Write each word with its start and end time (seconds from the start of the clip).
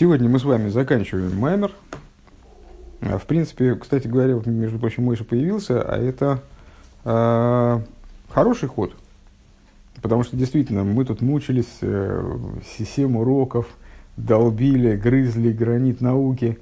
Сегодня 0.00 0.30
мы 0.30 0.38
с 0.38 0.44
вами 0.44 0.70
заканчиваем 0.70 1.36
Маймер. 1.36 1.72
А, 3.02 3.18
в 3.18 3.26
принципе, 3.26 3.74
кстати 3.74 4.08
говоря, 4.08 4.40
между 4.46 4.78
прочим, 4.78 5.04
Мойша 5.04 5.24
появился, 5.24 5.82
а 5.82 5.98
это 5.98 6.42
э, 7.04 7.80
хороший 8.30 8.70
ход. 8.70 8.94
Потому 10.00 10.24
что 10.24 10.38
действительно 10.38 10.84
мы 10.84 11.04
тут 11.04 11.20
мучились, 11.20 11.68
э, 11.82 12.38
7 12.74 13.14
уроков, 13.18 13.66
долбили, 14.16 14.96
грызли 14.96 15.52
гранит 15.52 16.00
науки. 16.00 16.56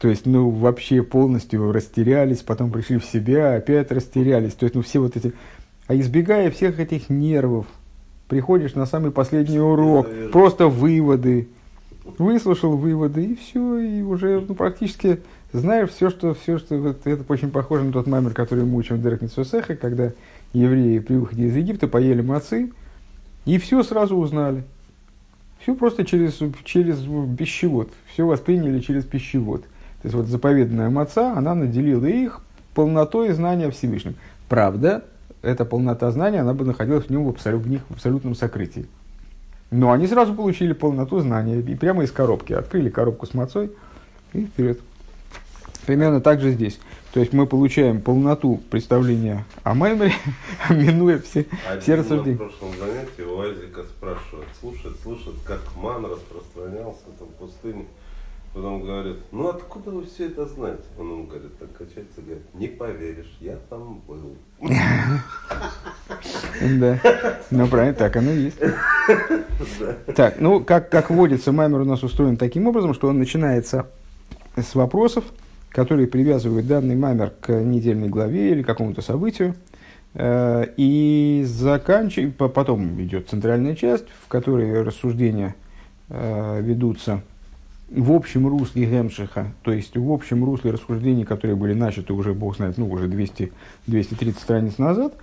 То 0.00 0.08
есть, 0.08 0.24
ну, 0.24 0.48
вообще 0.48 1.02
полностью 1.02 1.70
растерялись, 1.72 2.38
потом 2.38 2.70
пришли 2.70 2.96
в 2.96 3.04
себя, 3.04 3.56
опять 3.56 3.92
растерялись. 3.92 4.54
То 4.54 4.64
есть, 4.64 4.74
ну, 4.74 4.80
все 4.80 5.00
вот 5.00 5.14
эти... 5.14 5.34
А 5.88 5.94
избегая 5.94 6.50
всех 6.50 6.80
этих 6.80 7.10
нервов, 7.10 7.66
приходишь 8.28 8.72
на 8.72 8.86
самый 8.86 9.10
последний 9.10 9.60
урок, 9.60 10.06
просто 10.32 10.68
выводы, 10.68 11.48
выслушал 12.18 12.76
выводы, 12.76 13.24
и 13.24 13.34
все, 13.36 13.78
и 13.78 14.02
уже 14.02 14.44
ну, 14.46 14.54
практически 14.54 15.20
знаешь 15.52 15.90
все, 15.90 16.10
что, 16.10 16.34
все, 16.34 16.58
что 16.58 16.76
вот, 16.76 17.06
это 17.06 17.24
очень 17.28 17.50
похоже 17.50 17.84
на 17.84 17.92
тот 17.92 18.06
маймер, 18.06 18.32
который 18.32 18.64
мы 18.64 18.76
учим 18.78 18.96
в 18.96 19.02
Дерекницусехе, 19.02 19.76
когда 19.76 20.12
евреи 20.52 20.98
при 20.98 21.14
выходе 21.14 21.46
из 21.46 21.56
Египта 21.56 21.88
поели 21.88 22.20
мацы, 22.20 22.70
и 23.44 23.58
все 23.58 23.82
сразу 23.82 24.16
узнали. 24.16 24.64
Все 25.60 25.74
просто 25.74 26.04
через, 26.04 26.40
через 26.64 26.98
пищевод. 27.36 27.90
Все 28.12 28.26
восприняли 28.26 28.80
через 28.80 29.04
пищевод. 29.04 29.62
То 29.62 30.04
есть 30.04 30.14
вот 30.14 30.26
заповедная 30.26 30.90
маца, 30.90 31.32
она 31.32 31.54
наделила 31.54 32.06
их 32.06 32.40
полнотой 32.74 33.32
знания 33.32 33.70
Всевышним. 33.70 34.14
Правда, 34.48 35.04
эта 35.42 35.64
полнота 35.64 36.10
знания, 36.10 36.40
она 36.40 36.54
бы 36.54 36.64
находилась 36.64 37.06
в 37.06 37.10
нем 37.10 37.24
в, 37.24 37.28
абсолют, 37.30 37.62
в 37.62 37.68
них 37.68 37.82
в 37.88 37.94
абсолютном 37.94 38.34
сокрытии. 38.34 38.86
Но 39.70 39.92
они 39.92 40.06
сразу 40.06 40.34
получили 40.34 40.72
полноту 40.72 41.20
знания. 41.20 41.60
И 41.60 41.74
прямо 41.74 42.04
из 42.04 42.10
коробки. 42.10 42.52
Открыли 42.52 42.88
коробку 42.88 43.26
с 43.26 43.34
мацой 43.34 43.70
и 44.32 44.46
вперед. 44.46 44.80
Примерно 45.86 46.20
так 46.20 46.40
же 46.40 46.52
здесь. 46.52 46.78
То 47.12 47.20
есть 47.20 47.32
мы 47.32 47.46
получаем 47.46 48.02
полноту 48.02 48.60
представления 48.70 49.44
о 49.62 49.74
Маймере, 49.74 50.12
минуя 50.70 51.18
все, 51.18 51.46
Один 51.66 51.82
все 51.82 51.94
рассуждения. 51.94 52.38
на 52.38 52.44
прошлом 52.44 52.70
занятии 52.78 53.22
у 53.22 53.40
Айзека 53.40 53.84
спрашивает, 53.84 54.48
слушает, 54.60 54.96
слушает, 55.02 55.36
как 55.44 55.60
ман 55.76 56.04
распространялся 56.04 57.04
там 57.18 57.28
в 57.28 57.32
пустыне. 57.32 57.86
Потом 58.54 58.82
говорит, 58.82 59.18
ну 59.30 59.48
откуда 59.48 59.90
вы 59.90 60.04
все 60.06 60.26
это 60.26 60.46
знаете? 60.46 60.82
Он 60.98 61.10
ему 61.10 61.26
говорит, 61.26 61.56
так 61.58 61.72
качается, 61.72 62.22
говорит, 62.22 62.42
не 62.54 62.66
поверишь, 62.68 63.36
я 63.40 63.56
там 63.68 64.00
был. 64.06 64.36
Да. 66.60 66.98
Ну, 67.50 67.68
правильно, 67.68 67.94
так 67.94 68.16
оно 68.16 68.32
и 68.32 68.44
есть. 68.44 68.58
Так, 70.16 70.40
ну, 70.40 70.60
как, 70.64 70.88
как 70.90 71.10
водится, 71.10 71.52
Маймер 71.52 71.80
у 71.80 71.84
нас 71.84 72.02
устроен 72.02 72.36
таким 72.36 72.66
образом, 72.66 72.94
что 72.94 73.08
он 73.08 73.18
начинается 73.18 73.86
с 74.56 74.74
вопросов, 74.74 75.24
которые 75.70 76.08
привязывают 76.08 76.66
данный 76.66 76.96
Маймер 76.96 77.32
к 77.40 77.52
недельной 77.52 78.08
главе 78.08 78.52
или 78.52 78.62
какому-то 78.62 79.02
событию. 79.02 79.54
Э, 80.14 80.64
И 80.76 81.44
заканчивает, 81.46 82.36
потом 82.36 83.00
идет 83.02 83.28
центральная 83.28 83.76
часть, 83.76 84.06
в 84.24 84.28
которой 84.28 84.82
рассуждения 84.82 85.54
э, 86.08 86.60
ведутся 86.62 87.22
в 87.90 88.12
общем 88.12 88.46
русле 88.46 88.84
Гемшиха, 88.84 89.52
то 89.62 89.72
есть 89.72 89.96
в 89.96 90.12
общем 90.12 90.44
русле 90.44 90.72
рассуждений, 90.72 91.24
которые 91.24 91.56
были 91.56 91.72
начаты 91.72 92.12
уже, 92.12 92.34
бог 92.34 92.56
знает, 92.56 92.76
ну, 92.76 92.90
уже 92.90 93.08
200, 93.08 93.52
230 93.86 94.38
страниц 94.38 94.78
назад, 94.78 95.14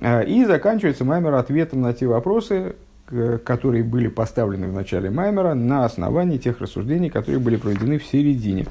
А, 0.00 0.20
и 0.22 0.44
заканчивается 0.44 1.04
Маймер 1.04 1.34
ответом 1.34 1.82
на 1.82 1.92
те 1.92 2.06
вопросы, 2.06 2.76
которые 3.44 3.82
были 3.82 4.06
поставлены 4.06 4.68
в 4.68 4.72
начале 4.72 5.10
Маймера 5.10 5.54
на 5.54 5.84
основании 5.84 6.38
тех 6.38 6.60
рассуждений, 6.60 7.10
которые 7.10 7.40
были 7.40 7.56
проведены 7.56 7.98
в 7.98 8.04
середине. 8.04 8.66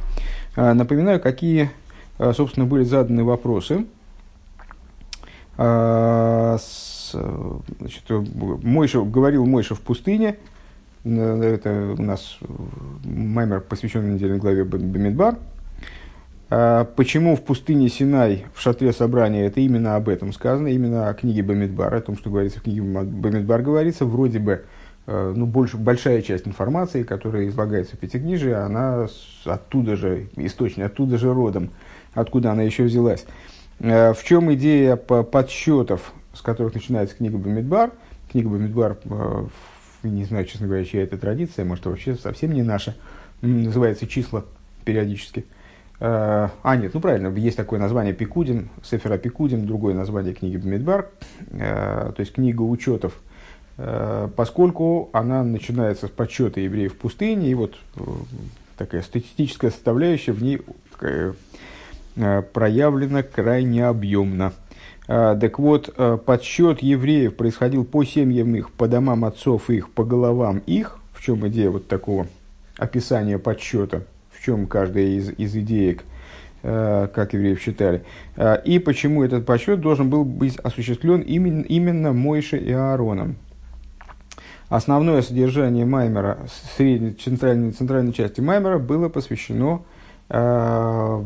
А, 0.56 0.73
Напоминаю, 0.73 1.19
какие, 1.19 1.72
а, 2.17 2.34
собственно, 2.34 2.66
были 2.66 2.84
заданы 2.84 3.23
вопросы. 3.23 3.86
Э, 5.58 6.57
Значит, 7.12 8.03
Мойша, 8.07 9.01
говорил 9.01 9.44
Мойша 9.45 9.74
в 9.74 9.81
пустыне, 9.81 10.35
Э, 10.35 10.38
это 11.04 11.96
у 11.98 12.02
нас 12.02 12.38
маймер, 13.04 13.62
посвященный 13.62 14.14
недельной 14.14 14.38
главе 14.38 14.64
Бамидбар. 14.64 15.38
А 16.52 16.86
Почему 16.96 17.36
в 17.36 17.42
пустыне 17.44 17.90
Синай, 17.90 18.46
в 18.54 18.62
шатре 18.62 18.92
собрания, 18.92 19.46
это 19.46 19.60
именно 19.60 19.96
об 19.96 20.10
этом 20.10 20.34
сказано, 20.34 20.68
именно 20.68 21.08
о 21.08 21.14
книге 21.14 21.44
Бамидбар, 21.44 21.94
о 21.94 22.02
том, 22.02 22.18
что 22.18 22.30
говорится 22.32 22.60
в 22.60 22.64
книге 22.64 22.82
Бамидбар, 22.82 23.62
говорится, 23.62 24.06
вроде 24.06 24.40
бы, 24.40 24.66
э, 25.06 25.34
ну, 25.36 25.46
больше, 25.46 25.78
большая 25.78 26.24
часть 26.24 26.48
информации, 26.48 27.04
которая 27.04 27.48
излагается 27.48 27.96
в 27.96 28.00
Пятикнижии, 28.00 28.52
она 28.52 29.08
оттуда 29.46 29.96
же, 29.96 30.28
источник, 30.38 30.86
оттуда 30.86 31.20
же 31.20 31.31
родом, 31.31 31.70
откуда 32.16 32.52
она 32.52 32.64
еще 32.64 32.84
взялась. 32.84 33.26
Э, 33.80 34.14
В 34.14 34.24
чем 34.24 34.52
идея 34.56 34.96
по- 34.96 35.22
подсчетов, 35.24 36.14
с 36.34 36.42
которых 36.42 36.74
начинается 36.74 37.16
книга 37.16 37.38
Бамидбар? 37.38 37.92
Книга 38.31 38.50
Бамидбар, 38.50 38.98
э, 39.06 39.46
не 40.04 40.26
знаю, 40.26 40.46
честно 40.46 40.68
говоря, 40.68 40.86
чья 40.86 41.04
это 41.04 41.18
традиция, 41.18 41.66
может, 41.66 41.86
вообще 41.86 42.16
совсем 42.16 42.54
не 42.54 42.64
наша, 42.64 42.96
называется 43.42 44.08
«Числа» 44.08 44.46
периодически. 44.86 45.46
Э, 46.00 46.48
А, 46.64 46.76
нет, 46.78 46.94
ну 46.94 47.02
правильно, 47.02 47.36
есть 47.38 47.58
такое 47.58 47.80
название 47.80 48.14
Пикудин, 48.14 48.70
Сефера 48.84 49.18
Пикудин, 49.18 49.66
другое 49.66 49.94
название 49.94 50.34
книги 50.34 50.58
Бамидбар, 50.58 51.10
э, 51.52 52.12
то 52.16 52.20
есть 52.20 52.34
книга 52.34 52.62
учетов, 52.62 53.20
э, 53.78 54.30
поскольку 54.36 55.10
она 55.12 55.44
начинается 55.44 56.08
с 56.08 56.10
подсчета 56.10 56.62
евреев 56.62 56.94
в 56.94 56.98
пустыне, 56.98 57.52
и 57.52 57.54
вот 57.54 57.78
такая 58.78 59.02
статистическая 59.02 59.72
составляющая 59.72 60.31
в 60.31 60.42
ней 60.42 60.62
проявлена 62.16 63.24
крайне 63.24 63.86
объемно. 63.86 64.54
А, 65.12 65.36
Так 65.36 65.58
вот, 65.58 65.92
э, 65.97 66.20
подсчет 66.24 66.84
евреев 66.84 67.36
происходил 67.36 67.84
по 67.84 68.03
семьям 68.03 68.53
их, 68.56 68.70
по 68.72 68.88
домам 68.88 69.25
отцов 69.25 69.72
их, 69.72 69.90
по 69.90 70.03
головам 70.03 70.62
их. 70.68 71.00
В 71.14 71.24
чем 71.24 71.46
идея 71.47 71.72
вот 71.72 71.88
такого 71.88 72.28
описания 72.78 73.40
подсчета, 73.40 74.03
в 74.31 74.46
чем 74.46 74.68
каждая 74.68 75.06
из, 75.06 75.31
из 75.31 75.56
идеек, 75.56 76.03
э, 76.62 77.08
как 77.12 77.34
евреев 77.34 77.59
считали. 77.59 78.03
А, 78.38 78.53
И 78.53 78.78
почему 78.78 79.24
этот 79.24 79.48
подсчет 79.48 79.81
должен 79.81 80.12
был 80.12 80.24
быть 80.24 80.58
осуществлен 80.58 81.22
именно, 81.22 81.64
именно 81.64 82.14
Мойше 82.14 82.58
и 82.58 82.72
Аароном. 82.72 83.36
Основное 84.69 85.24
содержание 85.24 85.86
Маймера, 85.86 86.38
средней, 86.78 87.14
центральной, 87.14 87.72
центральной 87.72 88.14
части 88.14 88.42
Маймера 88.42 88.78
было 88.78 89.09
посвящено 89.09 89.81
э, 90.30 91.24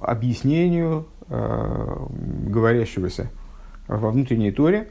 объяснению 0.00 1.06
говорящегося 1.32 3.30
во 3.88 4.10
внутренней 4.10 4.52
Торе, 4.52 4.88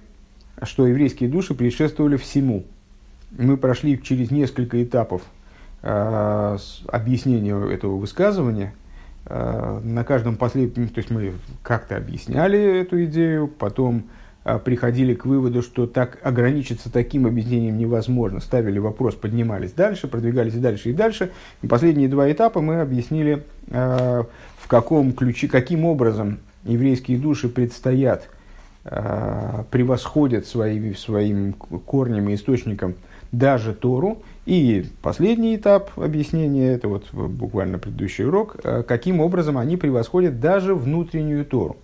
что 0.63 0.88
еврейские 0.88 1.29
души 1.29 1.53
предшествовали 1.53 2.18
всему. 2.18 2.63
Мы 3.31 3.57
прошли 3.57 4.02
через 4.02 4.31
несколько 4.31 4.84
этапов 4.84 5.22
э, 5.81 6.57
объяснения 6.88 7.74
этого 7.74 7.97
высказывания. 7.97 8.74
Э, 9.25 9.80
на 9.84 10.03
каждом 10.03 10.35
последнем, 10.35 10.90
то 10.90 11.00
есть 11.00 11.09
мы 11.09 11.34
как-то 11.63 11.96
объясняли 11.96 12.81
эту 12.81 13.03
идею, 13.06 13.47
потом 13.47 14.03
э, 14.44 14.59
приходили 14.59 15.13
к 15.13 15.25
выводу, 15.25 15.62
что 15.62 15.88
так 15.88 16.18
ограничиться 16.24 16.91
таким 16.91 17.25
объяснением 17.25 17.78
невозможно. 17.78 18.41
Ставили 18.41 18.80
вопрос, 18.80 19.16
поднимались 19.16 19.72
дальше, 19.72 20.07
продвигались 20.07 20.56
дальше 20.56 20.90
и 20.90 20.94
дальше. 20.94 21.31
И 21.62 21.68
последние 21.68 22.09
два 22.09 22.31
этапа 22.31 22.62
мы 22.62 22.81
объяснили, 22.81 23.46
э, 23.68 24.24
каком 24.71 25.11
ключе, 25.11 25.49
каким 25.49 25.83
образом 25.83 26.37
еврейские 26.63 27.17
души 27.17 27.49
предстоят, 27.49 28.29
э, 28.85 29.65
превосходят 29.69 30.47
своими, 30.47 30.93
своим 30.93 31.51
корнем 31.51 32.29
и 32.29 32.35
источником 32.35 32.95
даже 33.33 33.73
Тору. 33.73 34.23
И 34.45 34.85
последний 35.01 35.57
этап 35.57 35.91
объяснения, 35.99 36.71
это 36.71 36.88
вот 36.88 37.13
буквально 37.13 37.79
предыдущий 37.79 38.23
урок, 38.23 38.56
э, 38.63 38.83
каким 38.88 39.19
образом 39.19 39.57
они 39.57 39.75
превосходят 39.75 40.39
даже 40.39 40.74
внутреннюю 40.74 41.44
Тору. 41.44 41.75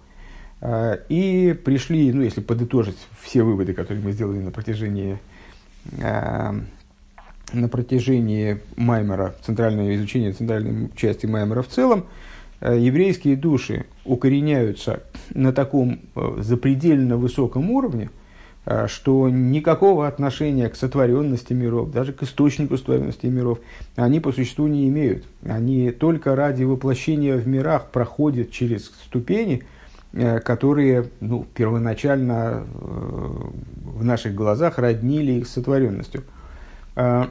Э, 0.61 0.99
И 1.09 1.59
пришли, 1.65 2.13
ну, 2.13 2.21
если 2.21 2.39
подытожить 2.39 2.97
все 3.21 3.43
выводы, 3.43 3.73
которые 3.73 4.01
мы 4.01 4.13
сделали 4.13 4.39
на 4.39 4.51
протяжении, 4.51 5.19
на 7.53 7.69
протяжении 7.69 8.59
Маймера, 8.77 9.35
центрального 9.45 9.93
изучения 9.95 10.31
центральной 10.31 10.89
части 10.95 11.25
Маймера 11.25 11.61
в 11.61 11.67
целом, 11.67 12.05
еврейские 12.61 13.35
души 13.35 13.85
укореняются 14.03 15.03
на 15.33 15.53
таком 15.53 15.99
э, 16.15 16.37
запредельно 16.39 17.17
высоком 17.17 17.69
уровне, 17.69 18.09
э, 18.65 18.87
что 18.87 19.29
никакого 19.29 20.07
отношения 20.07 20.67
к 20.69 20.75
сотворенности 20.75 21.53
миров, 21.53 21.91
даже 21.91 22.13
к 22.13 22.23
источнику 22.23 22.77
сотворенности 22.77 23.27
миров, 23.27 23.59
они 23.95 24.19
по 24.19 24.31
существу 24.31 24.67
не 24.67 24.87
имеют. 24.89 25.25
Они 25.45 25.91
только 25.91 26.35
ради 26.35 26.63
воплощения 26.63 27.35
в 27.35 27.47
мирах 27.47 27.91
проходят 27.91 28.51
через 28.51 28.85
ступени, 28.85 29.63
э, 30.13 30.39
которые 30.39 31.09
ну, 31.19 31.45
первоначально 31.53 32.63
э, 32.63 33.29
в 33.83 34.03
наших 34.03 34.33
глазах 34.33 34.79
роднили 34.79 35.33
их 35.33 35.47
сотворенностью. 35.47 36.23
Э, 36.95 37.27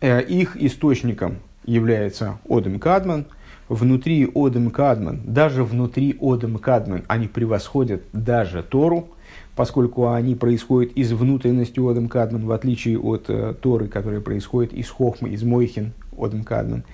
их 0.00 0.56
источником 0.56 1.38
является 1.64 2.38
Одем 2.48 2.78
Кадман. 2.78 3.26
Внутри 3.68 4.30
Одем 4.34 4.70
Кадман, 4.70 5.20
даже 5.24 5.64
внутри 5.64 6.16
Одем 6.20 6.58
Кадман, 6.58 7.04
они 7.08 7.28
превосходят 7.28 8.02
даже 8.12 8.62
Тору, 8.62 9.08
поскольку 9.56 10.10
они 10.10 10.34
происходят 10.34 10.92
из 10.92 11.12
внутренности 11.12 11.80
Одем 11.80 12.08
Кадман, 12.08 12.44
в 12.44 12.52
отличие 12.52 12.98
от 12.98 13.24
э, 13.28 13.54
Торы, 13.60 13.88
которая 13.88 14.20
происходит 14.20 14.74
из 14.74 14.90
Хохмы, 14.90 15.30
из 15.30 15.42
Мойхин 15.42 15.92
Одем 16.18 16.44
Кадман. 16.44 16.84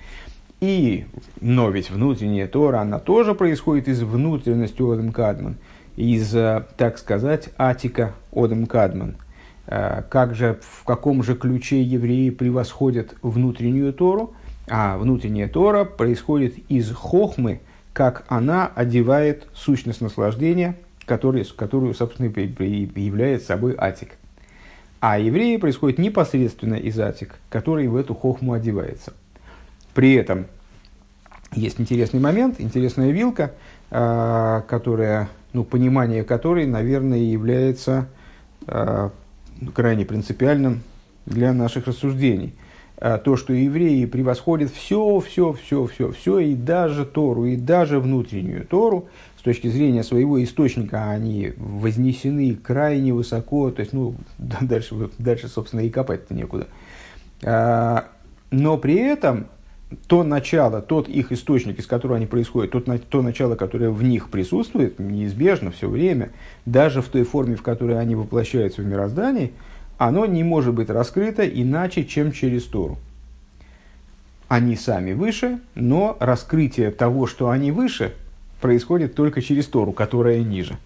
И, 0.61 1.05
но 1.41 1.71
ведь 1.71 1.89
внутренняя 1.89 2.47
Тора, 2.47 2.81
она 2.81 2.99
тоже 2.99 3.33
происходит 3.33 3.87
из 3.87 4.03
внутренности 4.03 4.81
Одем 4.81 5.11
Кадман, 5.11 5.57
из, 5.97 6.33
э, 6.33 6.63
так 6.77 6.99
сказать, 6.99 7.49
Атика 7.57 8.13
Одем 8.31 8.65
Кадман. 8.65 9.17
Э, 9.67 10.03
как 10.09 10.35
же, 10.35 10.59
в 10.61 10.85
каком 10.85 11.23
же 11.23 11.35
ключе 11.35 11.81
евреи 11.81 12.29
превосходят 12.29 13.15
внутреннюю 13.21 13.91
Тору? 13.91 14.35
А 14.67 14.97
внутренняя 14.97 15.47
Тора 15.47 15.85
происходит 15.85 16.55
из 16.69 16.91
хохмы, 16.91 17.61
как 17.93 18.23
она 18.27 18.67
одевает 18.67 19.47
сущность 19.53 20.01
наслаждения, 20.01 20.77
который, 21.05 21.43
которую, 21.45 21.93
собственно, 21.93 22.27
является 22.27 23.47
собой 23.47 23.75
атик. 23.77 24.17
А 24.99 25.17
евреи 25.17 25.57
происходит 25.57 25.97
непосредственно 25.97 26.75
из 26.75 26.99
атик, 26.99 27.35
который 27.49 27.87
в 27.87 27.95
эту 27.95 28.13
хохму 28.13 28.53
одевается. 28.53 29.13
При 29.93 30.13
этом 30.13 30.45
есть 31.53 31.81
интересный 31.81 32.19
момент, 32.19 32.61
интересная 32.61 33.11
вилка, 33.11 33.51
а, 33.89 34.61
которая, 34.61 35.27
ну, 35.53 35.63
понимание 35.63 36.23
которой, 36.23 36.65
наверное, 36.65 37.17
является 37.17 38.07
а, 38.67 39.11
крайне 39.73 40.05
принципиальным 40.05 40.81
для 41.25 41.51
наших 41.51 41.87
рассуждений. 41.87 42.53
А, 43.03 43.17
то, 43.17 43.35
что 43.35 43.51
евреи 43.51 44.05
превосходят 44.05 44.71
все, 44.71 45.19
все, 45.21 45.53
все, 45.53 45.87
все, 45.87 46.11
все, 46.11 46.37
и 46.37 46.53
даже 46.53 47.03
Тору, 47.03 47.45
и 47.45 47.55
даже 47.55 47.99
внутреннюю 47.99 48.63
Тору, 48.63 49.07
с 49.39 49.41
точки 49.41 49.69
зрения 49.69 50.03
своего 50.03 50.41
источника, 50.43 51.09
они 51.09 51.53
вознесены 51.57 52.53
крайне 52.53 53.11
высоко, 53.11 53.71
то 53.71 53.79
есть, 53.79 53.93
ну, 53.93 54.13
дальше, 54.37 55.09
дальше 55.17 55.47
собственно, 55.47 55.81
и 55.81 55.89
копать-то 55.89 56.35
некуда. 56.35 56.67
Но 58.51 58.77
при 58.77 58.95
этом 58.95 59.47
то 60.07 60.23
начало, 60.23 60.81
тот 60.81 61.09
их 61.09 61.31
источник, 61.31 61.79
из 61.79 61.87
которого 61.87 62.17
они 62.17 62.27
происходят, 62.27 62.71
тот, 62.71 62.85
то 63.09 63.21
начало, 63.23 63.55
которое 63.55 63.89
в 63.89 64.03
них 64.03 64.29
присутствует, 64.29 64.99
неизбежно 64.99 65.71
все 65.71 65.89
время, 65.89 66.29
даже 66.67 67.01
в 67.01 67.07
той 67.07 67.23
форме, 67.23 67.55
в 67.55 67.63
которой 67.63 67.99
они 67.99 68.13
воплощаются 68.13 68.83
в 68.83 68.85
мироздании, 68.85 69.53
оно 70.07 70.25
не 70.25 70.43
может 70.43 70.73
быть 70.73 70.89
раскрыто 70.89 71.47
иначе, 71.47 72.05
чем 72.05 72.31
через 72.31 72.63
Тору. 72.65 72.97
Они 74.47 74.75
сами 74.75 75.13
выше, 75.13 75.59
но 75.75 76.17
раскрытие 76.19 76.91
того, 76.91 77.27
что 77.27 77.49
они 77.49 77.71
выше, 77.71 78.13
происходит 78.59 79.15
только 79.15 79.41
через 79.41 79.67
Тору, 79.67 79.91
которая 79.91 80.39
ниже. 80.43 80.77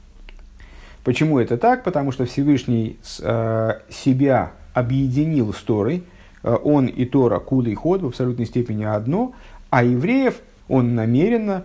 Почему 1.03 1.39
это 1.39 1.57
так? 1.57 1.83
Потому 1.83 2.11
что 2.11 2.25
Всевышний 2.25 2.97
э, 3.21 3.79
себя 3.89 4.51
объединил 4.73 5.53
с 5.53 5.61
Торой– 5.61 6.03
Э, 6.45 6.57
он 6.63 6.85
и 6.85 7.05
Тора, 7.05 7.39
Куда 7.39 7.69
и 7.71 7.73
Ход 7.73 8.03
в 8.03 8.07
абсолютной 8.07 8.45
степени 8.45 8.83
одно, 8.83 9.33
а 9.71 9.83
евреев 9.83 10.35
он 10.69 10.95
намеренно 10.95 11.63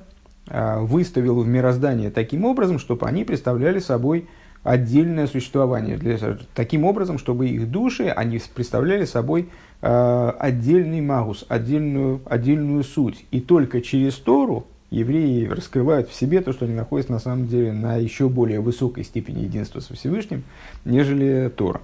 э, 0.49 0.79
выставил 0.81 1.41
в 1.43 1.47
мироздание 1.47 2.11
таким 2.11 2.45
образом, 2.47 2.79
чтобы 2.79 3.07
они 3.07 3.25
представляли 3.25 3.79
собой 3.79 4.27
отдельное 4.63 5.27
существование. 5.27 5.97
Для, 5.97 6.19
таким 6.55 6.85
образом, 6.85 7.19
чтобы 7.19 7.49
их 7.49 7.71
души, 7.71 8.09
они 8.09 8.41
представляли 8.55 9.05
собой 9.05 9.49
э, 9.81 10.33
отдельный 10.39 11.01
магус, 11.01 11.45
отдельную, 11.49 12.21
отдельную 12.27 12.85
суть. 12.85 13.25
И 13.31 13.41
только 13.41 13.81
через 13.81 14.15
Тору 14.17 14.67
евреи 14.91 15.47
раскрывают 15.47 16.11
в 16.11 16.15
себе 16.15 16.41
то, 16.41 16.53
что 16.53 16.65
они 16.65 16.75
находятся 16.75 17.13
на 17.13 17.21
самом 17.21 17.47
деле 17.47 17.73
на 17.73 17.97
еще 17.97 18.29
более 18.29 18.61
высокой 18.61 19.05
степени 19.05 19.41
единства 19.41 19.81
со 19.81 19.95
Всевышним, 19.95 20.43
нежели 20.85 21.51
Тора. 21.55 21.81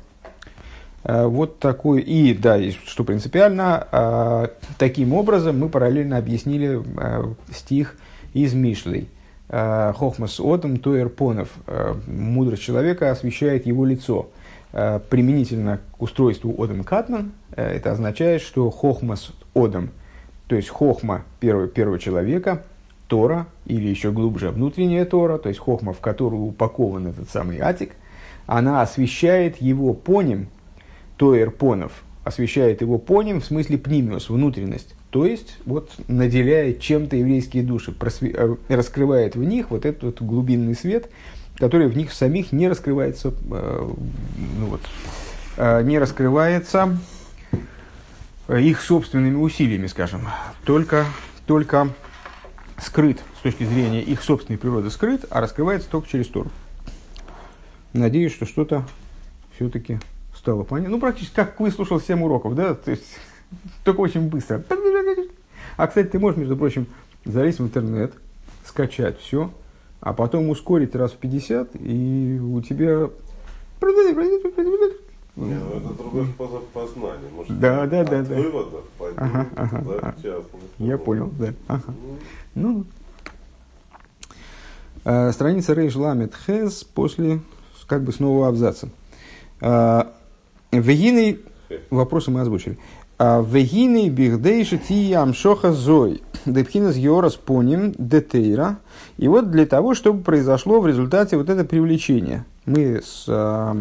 Э, 1.05 1.26
вот 1.26 1.58
такой, 1.58 2.00
и 2.00 2.34
да, 2.34 2.58
и 2.58 2.73
что 2.73 3.05
принципиально, 3.05 3.87
э, 3.90 4.49
таким 4.76 5.14
образом 5.14 5.58
мы 5.58 5.69
параллельно 5.69 6.19
объяснили 6.19 6.82
э, 6.99 7.25
стих 7.55 7.96
из 8.34 8.55
Мишлей. 8.55 9.08
Хохмас 9.49 10.41
Отом 10.41 10.79
Туэрпонов. 10.79 11.51
Мудрость 12.07 12.63
человека 12.63 13.11
освещает 13.11 13.67
его 13.67 13.85
лицо. 13.85 14.29
Применительно 14.73 15.81
к 15.93 16.03
устройству 16.03 16.55
Одам 16.63 16.85
Катман, 16.85 17.33
это 17.55 17.93
означает, 17.93 18.43
что 18.43 18.71
Хохмас 18.71 19.33
Одам, 19.55 19.91
то 20.49 20.57
есть 20.57 20.69
Хохма 20.69 21.23
первого, 21.41 21.67
первого 21.67 21.99
человека, 21.99 22.63
Тора, 23.09 23.47
или 23.65 23.87
еще 23.87 24.11
глубже 24.11 24.51
внутренняя 24.51 25.05
Тора, 25.07 25.39
то 25.39 25.49
есть 25.49 25.61
Хохма, 25.61 25.95
в 25.95 26.01
которую 26.01 26.43
упакован 26.43 27.07
этот 27.07 27.31
самый 27.31 27.59
Атик, 27.59 27.93
она 28.47 28.83
освещает 28.83 29.63
его 29.63 29.95
поним, 29.95 30.49
Тоэр 31.17 31.53
Понов 31.53 32.03
освещает 32.25 32.81
его 32.83 32.99
поним 32.99 33.41
в 33.41 33.47
смысле 33.47 33.79
пнимиус, 33.79 34.29
внутренность. 34.29 34.95
То 35.17 35.25
есть, 35.25 35.57
вот, 35.65 35.93
наделяет 36.09 36.83
чем-то 36.83 37.17
еврейские 37.17 37.63
души, 37.63 37.91
просве... 37.91 38.35
Э, 38.37 38.55
раскрывает 38.69 39.35
в 39.35 39.43
них 39.43 39.71
вот 39.71 39.87
этот 39.87 40.03
вот 40.03 40.21
глубинный 40.21 40.75
свет, 40.75 41.09
который 41.57 41.89
в 41.89 41.97
них 41.97 42.13
самих 42.13 42.53
не 42.53 42.69
раскрывается, 42.69 43.29
э, 43.51 43.91
ну 44.59 44.67
вот, 44.67 44.83
э, 45.57 45.83
не 45.85 45.99
раскрывается 45.99 46.99
их 48.47 48.83
собственными 48.83 49.37
усилиями, 49.37 49.87
скажем, 49.87 50.29
только, 50.67 51.07
только 51.47 51.89
скрыт 52.77 53.19
с 53.39 53.43
точки 53.43 53.65
зрения 53.65 54.03
их 54.03 54.23
собственной 54.23 54.59
природы 54.59 54.91
скрыт, 54.91 55.25
а 55.31 55.41
раскрывается 55.41 55.89
только 55.89 56.11
через 56.11 56.27
Тору. 56.29 56.51
Надеюсь, 57.95 58.35
что 58.35 58.45
что-то 58.45 58.87
все-таки 59.55 59.99
стало 60.37 60.65
понятно. 60.65 60.97
Ну, 60.97 61.01
практически 61.01 61.37
как 61.37 61.59
выслушал 61.59 62.03
7 62.03 62.23
уроков, 62.23 62.55
да, 62.55 62.75
то 62.75 62.91
есть 62.91 63.17
только 63.85 64.01
очень 64.01 64.29
быстро. 64.29 64.59
А, 65.76 65.87
кстати, 65.87 66.08
ты 66.08 66.19
можешь, 66.19 66.38
между 66.38 66.56
прочим, 66.56 66.87
залезть 67.25 67.58
в 67.58 67.64
интернет, 67.64 68.12
скачать 68.64 69.19
все, 69.19 69.50
а 70.00 70.12
потом 70.12 70.49
ускорить 70.49 70.94
раз 70.94 71.12
в 71.12 71.17
50, 71.17 71.70
и 71.75 72.40
у 72.40 72.61
тебя... 72.62 73.11
Не, 75.37 75.55
ну 75.55 75.76
это 75.76 75.94
другой 75.99 76.26
способ 76.26 76.64
познания. 76.69 77.28
Может, 77.34 77.61
да, 77.61 77.87
да, 77.87 78.05
да, 78.05 78.23
да. 78.23 78.34
Выводов 78.37 78.84
пойдем 78.99 79.19
ага, 79.19 79.46
ага, 79.55 79.84
ага. 80.00 80.14
Я 80.78 80.96
понял, 80.96 81.31
да. 81.38 81.52
Ага. 81.68 81.95
Ну, 82.54 82.87
а, 85.04 85.30
страница 85.33 85.75
Рейш 85.75 85.95
Ламет 85.95 86.35
Хез 86.35 86.85
после 86.85 87.40
как 87.87 88.02
бы 88.02 88.12
снова 88.12 88.49
абзаца. 88.49 88.88
А, 89.61 90.12
Вегины, 90.73 91.38
вопросы 91.90 92.30
мы 92.30 92.40
озвучили. 92.40 92.78
А 93.18 93.42
Вегины 93.42 94.11
бихдейши 94.11 94.76
тиям 94.78 95.32
шоха 95.32 95.73
зой. 95.73 96.23
Депхинас 96.44 96.96
георас 96.96 97.35
поним 97.35 97.94
детейра. 97.96 98.76
И 99.16 99.26
вот 99.26 99.50
для 99.50 99.64
того, 99.64 99.94
чтобы 99.94 100.23
произошло 100.23 100.80
в 100.80 100.87
результате 100.87 101.38
вот 101.38 101.49
это 101.49 101.64
привлечение. 101.64 102.44
Мы 102.66 103.00
с 103.02 103.25
а, 103.26 103.76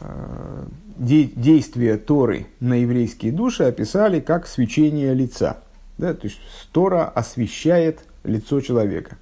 а, 0.00 0.66
де, 0.96 1.24
действия 1.24 1.98
Торы 1.98 2.46
на 2.60 2.74
еврейские 2.74 3.30
души 3.30 3.64
описали 3.64 4.20
как 4.20 4.46
свечение 4.46 5.12
лица. 5.12 5.58
Да, 5.98 6.14
то 6.14 6.26
есть 6.26 6.40
Тора 6.72 7.04
освещает 7.04 8.00
лицо 8.24 8.62
человека. 8.62 9.18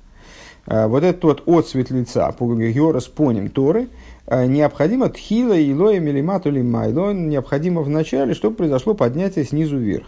А, 0.65 0.87
вот 0.87 1.03
этот 1.03 1.25
вот 1.25 1.43
отцвет 1.49 1.91
лица, 1.91 2.31
по 2.31 2.47
Георас 2.55 3.09
поним 3.09 3.51
Торы– 3.51 3.89
необходимо 4.31 5.09
тхила 5.09 5.55
и 5.55 5.75
лоя 5.75 5.99
милимату 6.01 6.51
лимайло, 6.51 7.13
необходимо 7.13 7.83
в 7.83 7.89
начале, 7.89 8.35
чтобы 8.35 8.57
произошло 8.57 8.95
поднятие 8.95 9.45
снизу 9.45 9.77
вверх. 9.79 10.07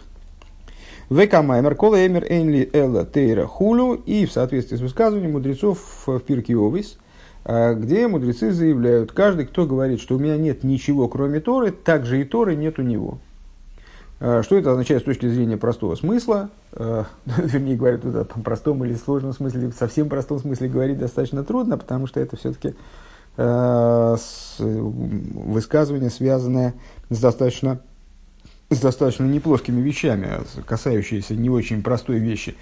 Векамаймер, 1.09 1.75
кола 1.75 2.05
эмер 2.07 2.25
эйнли 2.27 2.67
элла 2.73 3.05
тейра 3.05 3.45
хулю, 3.45 3.93
и 3.93 4.25
в 4.25 4.31
соответствии 4.31 4.75
с 4.75 4.81
высказыванием 4.81 5.33
мудрецов 5.33 6.03
в 6.07 6.19
Пирке 6.19 6.55
Овис, 6.55 6.97
э, 7.43 7.75
где 7.75 8.07
мудрецы 8.07 8.51
заявляют, 8.51 9.11
каждый, 9.11 9.45
кто 9.45 9.67
говорит, 9.67 10.01
что 10.01 10.15
у 10.15 10.19
меня 10.19 10.35
нет 10.37 10.63
ничего, 10.63 11.07
кроме 11.07 11.41
Торы, 11.41 11.71
также 11.71 12.21
и 12.21 12.23
Торы 12.23 12.55
нет 12.55 12.79
у 12.79 12.81
него. 12.81 13.19
Э, 14.19 14.41
что 14.43 14.57
это 14.57 14.71
означает 14.71 15.03
с 15.03 15.05
точки 15.05 15.27
зрения 15.27 15.57
простого 15.57 15.93
смысла? 15.95 16.49
Вернее, 16.71 17.77
говорят, 17.77 18.03
это 18.03 18.27
в 18.35 18.41
простом 18.41 18.83
или 18.83 18.95
сложном 18.95 19.33
смысле, 19.33 19.67
в 19.67 19.75
совсем 19.75 20.09
простом 20.09 20.39
смысле 20.39 20.69
говорить 20.69 20.97
достаточно 20.97 21.43
трудно, 21.43 21.77
потому 21.77 22.07
что 22.07 22.19
это 22.19 22.35
все-таки 22.35 22.69
Э, 22.69 22.73
высказывание, 24.57 26.09
связанное 26.09 26.73
с 27.09 27.19
достаточно, 27.19 27.79
с 28.69 28.79
достаточно 28.79 29.25
неплоскими 29.25 29.81
вещами, 29.81 30.29
касающиеся 30.65 31.35
не 31.35 31.49
очень 31.49 31.83
простой 31.83 32.19
вещи. 32.19 32.55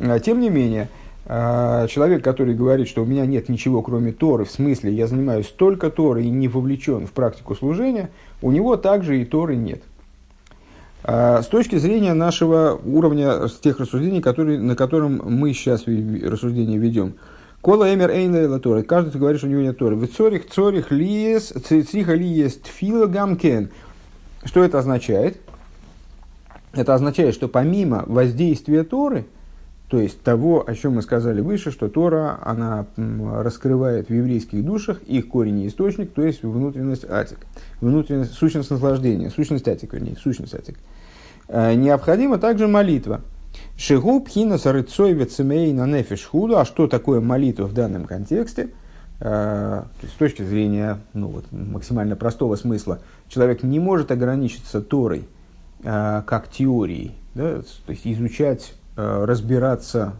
А, 0.00 0.18
тем 0.20 0.40
не 0.40 0.50
менее, 0.50 0.88
э, 1.26 1.86
человек, 1.90 2.22
который 2.22 2.54
говорит, 2.54 2.88
что 2.88 3.02
у 3.02 3.06
меня 3.06 3.26
нет 3.26 3.48
ничего, 3.48 3.82
кроме 3.82 4.12
Торы, 4.12 4.44
в 4.44 4.50
смысле 4.50 4.92
я 4.92 5.06
занимаюсь 5.06 5.46
только 5.46 5.90
Торой 5.90 6.26
и 6.26 6.30
не 6.30 6.48
вовлечен 6.48 7.06
в 7.06 7.12
практику 7.12 7.54
служения, 7.54 8.10
у 8.42 8.52
него 8.52 8.76
также 8.76 9.20
и 9.20 9.24
Торы 9.24 9.56
нет. 9.56 9.82
А, 11.04 11.42
с 11.42 11.46
точки 11.46 11.76
зрения 11.76 12.14
нашего 12.14 12.78
уровня, 12.84 13.48
с 13.48 13.54
тех 13.54 13.80
рассуждений, 13.80 14.20
которые, 14.20 14.58
на 14.58 14.76
котором 14.76 15.20
мы 15.24 15.52
сейчас 15.52 15.86
рассуждения 15.86 16.78
ведем. 16.78 17.14
Кола 17.60 17.92
эмер 17.92 18.10
эйн 18.10 18.60
Торы. 18.60 18.82
Каждый 18.82 19.10
ты 19.10 19.18
говоришь, 19.18 19.42
у 19.42 19.48
него 19.48 19.60
нет 19.60 19.78
Торы. 19.78 19.96
В 19.96 20.06
цорих, 20.06 20.48
цорих 20.48 20.90
лиес, 20.92 21.52
цриха 21.64 22.14
лиес 22.14 22.56
тфила 22.56 23.06
гамкен. 23.06 23.70
Что 24.44 24.62
это 24.62 24.78
означает? 24.78 25.40
Это 26.72 26.94
означает, 26.94 27.34
что 27.34 27.48
помимо 27.48 28.04
воздействия 28.06 28.84
Торы, 28.84 29.26
то 29.88 29.98
есть 29.98 30.20
того, 30.20 30.68
о 30.68 30.74
чем 30.74 30.96
мы 30.96 31.02
сказали 31.02 31.40
выше, 31.40 31.70
что 31.70 31.88
Тора, 31.88 32.38
она 32.44 32.86
раскрывает 32.96 34.08
в 34.08 34.14
еврейских 34.14 34.64
душах 34.64 35.02
их 35.04 35.28
корень 35.28 35.60
и 35.60 35.66
источник, 35.66 36.12
то 36.12 36.22
есть 36.22 36.42
внутренность 36.42 37.04
атик, 37.08 37.38
внутренность, 37.80 38.34
сущность 38.34 38.70
наслаждения, 38.70 39.30
сущность 39.30 39.66
атик, 39.66 39.94
вернее, 39.94 40.16
сущность 40.16 40.54
атик. 40.54 40.76
Э, 41.48 41.74
необходима 41.74 42.36
также 42.36 42.68
молитва. 42.68 43.22
Шигу 43.78 44.20
пхина 44.20 44.58
сарыцой 44.58 45.14
вецемей 45.14 45.72
на 45.72 45.86
нефиш 45.86 46.26
худу. 46.26 46.58
А 46.58 46.66
что 46.66 46.86
такое 46.86 47.20
молитва 47.20 47.64
в 47.64 47.72
данном 47.72 48.04
контексте? 48.04 48.70
Э, 49.20 49.84
то 49.84 50.02
есть, 50.02 50.14
с 50.14 50.18
точки 50.18 50.42
зрения 50.42 50.98
ну, 51.14 51.28
вот, 51.28 51.46
максимально 51.50 52.16
простого 52.16 52.56
смысла, 52.56 52.98
человек 53.28 53.62
не 53.62 53.80
может 53.80 54.10
ограничиться 54.10 54.82
Торой 54.82 55.26
э, 55.82 56.22
как 56.26 56.50
теорией, 56.50 57.14
да, 57.34 57.62
то 57.86 57.92
есть 57.92 58.06
изучать 58.06 58.74
Э, 59.00 59.24
разбираться, 59.26 60.14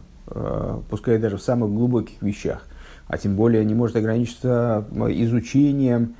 пускай 0.89 1.17
даже 1.17 1.35
в 1.35 1.41
самых 1.41 1.71
глубоких 1.71 2.21
вещах, 2.21 2.65
а 3.07 3.17
тем 3.17 3.35
более 3.35 3.65
не 3.65 3.73
может 3.73 3.97
ограничиться 3.97 4.85
изучением 4.93 6.15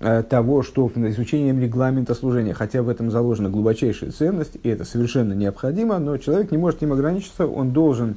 того, 0.00 0.62
что 0.62 0.90
изучением 0.94 1.60
регламента 1.60 2.14
служения, 2.14 2.54
хотя 2.54 2.82
в 2.82 2.88
этом 2.88 3.10
заложена 3.10 3.50
глубочайшая 3.50 4.10
ценность, 4.10 4.56
и 4.62 4.68
это 4.68 4.84
совершенно 4.84 5.34
необходимо, 5.34 5.98
но 5.98 6.16
человек 6.16 6.50
не 6.50 6.58
может 6.58 6.82
им 6.82 6.92
ограничиться, 6.92 7.46
он 7.46 7.72
должен 7.72 8.16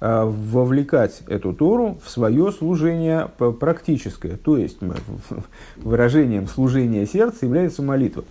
вовлекать 0.00 1.22
эту 1.26 1.52
Тору 1.52 1.98
в 2.04 2.10
свое 2.10 2.52
служение 2.52 3.28
практическое, 3.58 4.36
то 4.36 4.56
есть 4.56 4.78
выражением 5.76 6.46
служения 6.46 7.06
сердца 7.06 7.46
является 7.46 7.82
молитва. 7.82 8.24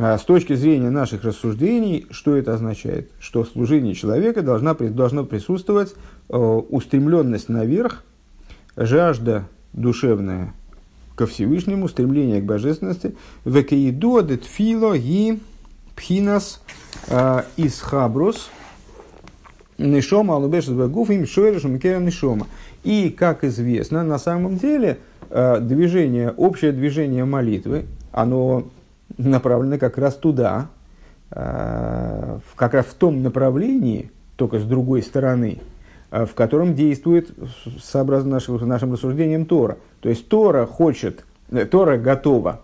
А 0.00 0.16
с 0.16 0.22
точки 0.22 0.54
зрения 0.54 0.90
наших 0.90 1.24
рассуждений, 1.24 2.06
что 2.10 2.36
это 2.36 2.54
означает? 2.54 3.10
Что 3.18 3.42
в 3.42 3.48
служении 3.48 3.94
человека 3.94 4.42
должна, 4.42 4.74
должно 4.74 5.24
присутствовать 5.24 5.92
э, 6.28 6.36
устремленность 6.36 7.48
наверх, 7.48 8.04
жажда 8.76 9.48
душевная 9.72 10.54
ко 11.18 11.26
Всевышнему, 11.26 11.88
стремление 11.88 12.40
к 12.40 12.44
божественности, 12.44 13.16
векеиду 13.44 14.24
фило 14.44 14.94
и 14.94 15.40
пхинас 15.96 16.62
э, 17.08 17.42
из 17.56 17.80
хабрус, 17.80 18.50
нишома 19.78 20.36
алубеш 20.36 20.68
гуф 20.68 21.10
им 21.10 21.26
шойрешем 21.26 21.74
нишома. 21.74 22.46
И, 22.84 23.10
как 23.10 23.42
известно, 23.42 24.04
на 24.04 24.18
самом 24.18 24.58
деле 24.58 24.98
э, 25.30 25.58
движение, 25.60 26.30
общее 26.30 26.70
движение 26.70 27.24
молитвы, 27.24 27.86
оно 28.12 28.68
направлены 29.16 29.76
как 29.78 29.98
раз 29.98 30.14
туда, 30.14 30.68
э, 31.32 32.38
как 32.54 32.74
раз 32.74 32.86
в 32.86 32.94
том 32.94 33.24
направлении, 33.24 34.12
только 34.36 34.60
с 34.60 34.64
другой 34.64 35.02
стороны, 35.02 35.58
в 36.10 36.34
котором 36.34 36.74
действует, 36.74 37.30
сообразно 37.82 38.30
нашим, 38.30 38.56
нашим 38.66 38.92
рассуждениям, 38.92 39.44
Тора. 39.44 39.78
То 40.00 40.08
есть 40.08 40.28
Тора 40.28 40.66
хочет, 40.66 41.24
э, 41.50 41.66
Тора 41.66 41.98
готова 41.98 42.60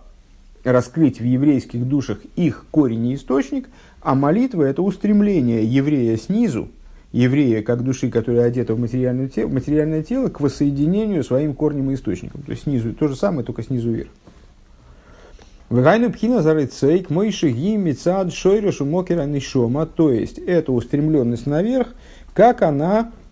раскрыть 0.63 1.19
в 1.19 1.23
еврейских 1.23 1.87
душах 1.87 2.19
их 2.35 2.65
корень 2.71 3.07
и 3.07 3.15
источник, 3.15 3.69
а 4.01 4.15
молитва– 4.15 4.63
это 4.63 4.81
устремление 4.81 5.63
еврея 5.63 6.17
снизу, 6.17 6.69
еврея 7.11 7.61
как 7.61 7.83
души, 7.83 8.09
которая 8.09 8.45
одета 8.45 8.73
в 8.73 8.79
материальное 8.79 9.29
тело, 9.29 9.49
материальное 9.49 10.03
тело, 10.03 10.29
к 10.29 10.39
воссоединению 10.41 11.23
своим 11.23 11.53
корнем 11.53 11.91
и 11.91 11.93
источником. 11.93 12.41
То 12.41 12.51
есть 12.51 12.63
снизу 12.63 12.93
то 12.93 13.07
же 13.07 13.15
самое, 13.15 13.45
только 13.45 13.63
снизу 13.63 13.91
вверх. 13.91 14.09
Вегайну 15.69 16.11
пхина 16.11 16.43
зарыцейк 16.43 17.09
мойши 17.09 17.49
ги 17.49 17.75
мецад 17.75 18.31
шойрешу 18.31 18.85
мокера 18.85 19.23
нишома. 19.23 19.87
То 19.87 20.11
есть, 20.11 20.37
это 20.37 20.71
устремленность 20.71 21.47
наверх, 21.47 21.95
как 22.35 22.61
она 22.61 23.09
э, 23.09 23.24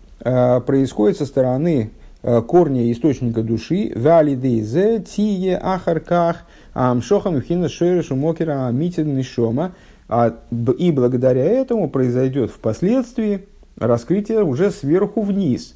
происходит 0.60 1.18
со 1.18 1.26
стороны 1.26 1.90
э, 2.22 2.42
корня 2.42 2.90
источника 2.90 3.42
души. 3.42 3.92
Валидейзе 3.94 5.00
тие 5.00 5.58
ахарках 5.58 6.44
амшохам 6.72 7.40
пхина 7.40 7.68
шойрешу 7.68 8.16
мокера 8.16 8.70
митид 8.70 9.06
нишома. 9.06 9.72
А, 10.08 10.34
и 10.78 10.90
благодаря 10.90 11.44
этому 11.44 11.88
произойдет 11.88 12.50
впоследствии 12.50 13.46
раскрытие 13.76 14.44
уже 14.44 14.70
сверху 14.70 15.22
вниз 15.22 15.74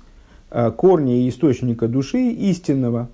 э, 0.51 0.71
корня 0.71 1.29
источника 1.29 1.89
души 1.89 2.31
истинного, 2.31 3.09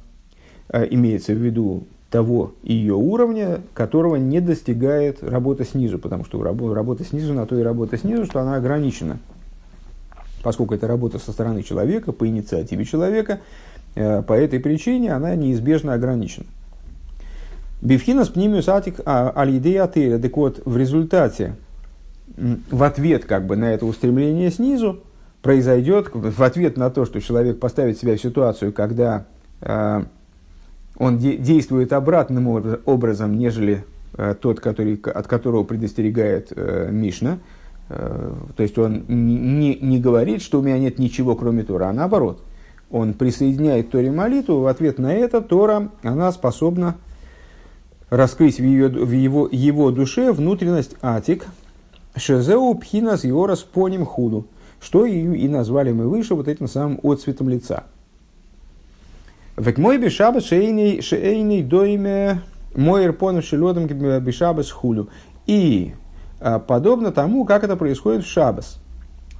э, 0.69 0.87
имеется 0.91 1.33
в 1.33 1.39
виду 1.39 1.85
того 2.11 2.53
ее 2.63 2.95
уровня, 2.95 3.61
которого 3.75 4.17
не 4.17 4.41
достигает 4.41 5.23
работа 5.23 5.65
снизу, 5.65 5.99
потому 5.99 6.25
что 6.25 6.41
работа 6.43 7.05
снизу 7.05 7.35
на 7.35 7.45
то 7.47 7.59
и 7.59 7.63
работа 7.63 7.99
снизу, 7.99 8.27
что 8.27 8.41
она 8.41 8.55
ограничена. 8.57 9.19
Поскольку 10.45 10.75
это 10.75 10.87
работа 10.87 11.19
со 11.19 11.33
стороны 11.33 11.63
человека, 11.63 12.13
по 12.13 12.29
инициативе 12.29 12.85
человека, 12.85 13.41
э, 13.95 14.23
по 14.23 14.35
этой 14.35 14.61
причине 14.61 15.13
она 15.13 15.35
неизбежно 15.35 15.95
ограничена. 15.95 16.45
Бифхинас 17.81 18.29
пнимиус 18.29 18.69
атик 18.69 19.01
а, 19.05 19.31
алидея 19.31 19.87
Так 19.87 20.37
вот, 20.37 20.61
в 20.65 20.77
результате, 20.77 21.57
в 22.37 22.83
ответ 22.83 23.25
как 23.25 23.47
бы 23.47 23.57
на 23.57 23.73
это 23.73 23.87
устремление 23.87 24.51
снизу, 24.51 25.01
произойдет, 25.41 26.11
в 26.13 26.43
ответ 26.43 26.77
на 26.77 26.91
то, 26.91 27.07
что 27.07 27.21
человек 27.21 27.59
поставит 27.59 27.99
себя 27.99 28.17
в 28.17 28.21
ситуацию, 28.21 28.73
когда 28.73 29.25
э, 29.63 30.05
он 30.97 31.19
де- 31.19 31.37
действует 31.37 31.93
обратным 31.93 32.49
образом, 32.85 33.37
нежели 33.39 33.85
э, 34.17 34.35
тот, 34.41 34.61
который, 34.61 34.95
от 34.95 35.27
которого 35.27 35.65
предостерегает 35.65 36.53
э, 36.55 36.89
Мишна. 36.91 37.39
Э, 37.89 38.33
то 38.57 38.63
есть 38.63 38.79
он 38.79 39.05
не, 39.09 39.77
не 39.77 39.99
говорит, 39.99 40.43
что 40.43 40.61
у 40.61 40.63
меня 40.63 40.79
нет 40.79 40.99
ничего, 40.99 41.35
кроме 41.37 41.63
Тора, 41.63 41.89
а 41.89 41.93
наоборот. 41.93 42.43
Он 42.91 43.15
присоединяет 43.15 43.91
Торе 43.91 44.11
молитву, 44.11 44.61
в 44.61 44.67
ответ 44.67 44.99
на 44.99 45.13
это 45.13 45.41
Тора, 45.41 45.91
она 46.03 46.31
способна 46.33 46.97
раскрыть 48.11 48.59
в, 48.59 48.63
ее, 48.63 48.89
в 48.89 49.11
его, 49.11 49.49
его 49.51 49.91
душе 49.91 50.33
внутренность 50.33 50.97
атик, 51.03 51.47
шезеу 52.17 52.75
пхинас 52.75 53.25
йорас 53.25 53.63
поним 53.63 54.05
худу, 54.05 54.47
что 54.81 55.07
и, 55.07 55.19
и 55.19 55.49
назвали 55.49 55.93
мы 55.93 56.09
выше 56.09 56.35
вот 56.35 56.47
этим 56.47 56.69
самым 56.69 57.01
отцветом 57.03 57.49
лица– 57.49 57.85
Век 59.57 59.79
мой 59.79 59.99
бешабас 59.99 60.47
шейный 60.47 61.01
шейный 61.01 61.63
дойме 61.63 62.41
мой 62.75 63.05
ирпон 63.05 63.41
шелодом 63.41 63.87
бешабас 63.87 64.71
хулю. 64.71 65.09
И 65.47 65.95
подобно 66.67 67.11
тому, 67.11 67.45
как 67.45 67.65
это 67.65 67.77
происходит 67.77 68.25
в 68.25 68.29
шабас. 68.29 68.79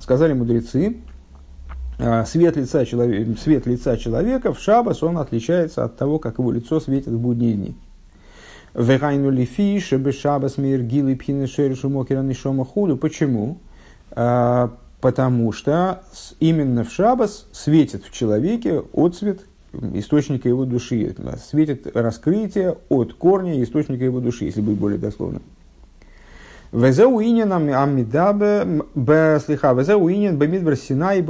Сказали 0.01 0.33
мудрецы, 0.33 0.97
а, 1.99 2.25
свет 2.25 2.57
лица, 2.57 2.85
человека, 2.85 3.39
свет 3.41 3.67
лица 3.67 3.97
человека 3.97 4.53
в 4.53 4.59
шабас 4.59 5.03
он 5.03 5.19
отличается 5.19 5.85
от 5.85 5.97
того, 5.97 6.19
как 6.19 6.39
его 6.39 6.51
лицо 6.51 6.81
светит 6.81 7.09
в 7.09 7.19
будние 7.19 7.55
дни. 7.55 7.77
Вегайну 8.75 9.31
лифи 9.31 9.79
шебе 9.79 10.11
шабас 10.11 10.59
мир 10.59 10.83
гилы 10.83 11.15
пхины 11.15 11.47
шеришу 11.47 11.89
мокера 11.89 12.23
нишома 12.23 12.65
худу. 12.65 12.97
Почему? 12.97 13.59
А, 14.11 14.73
потому 15.01 15.53
что 15.53 16.03
именно 16.41 16.83
в 16.83 16.91
шабас 16.91 17.47
светит 17.53 18.05
в 18.05 18.13
человеке 18.13 18.83
отцвет 18.93 19.43
источника 19.93 20.49
его 20.49 20.65
души. 20.65 21.15
Светит 21.49 21.97
раскрытие 21.97 22.79
от 22.89 23.15
корня 23.15 23.63
источника 23.63 24.05
его 24.05 24.21
души, 24.21 24.47
если 24.47 24.61
быть 24.61 24.77
более 24.77 24.99
дословным. 24.99 25.43
Везеуинен 26.75 27.53
амидабе 27.53 28.83
слиха 29.39 29.73
везеуинен 29.75 30.37
бемидбер 30.37 30.75
синай 30.75 31.21